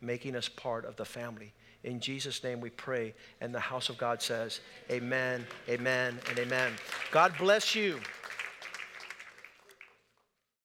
making 0.01 0.37
us 0.37 0.49
part 0.49 0.85
of 0.85 0.97
the 0.97 1.05
family. 1.05 1.53
In 1.85 2.01
Jesus' 2.01 2.45
name 2.45 2.61
we 2.61 2.71
pray. 2.71 3.15
And 3.41 3.55
the 3.55 3.61
house 3.61 3.89
of 3.89 3.97
God 3.97 4.21
says, 4.21 4.61
Amen, 4.91 5.47
amen, 5.69 6.19
and 6.29 6.39
amen. 6.39 6.73
God 7.11 7.33
bless 7.39 7.75
you. 7.75 8.01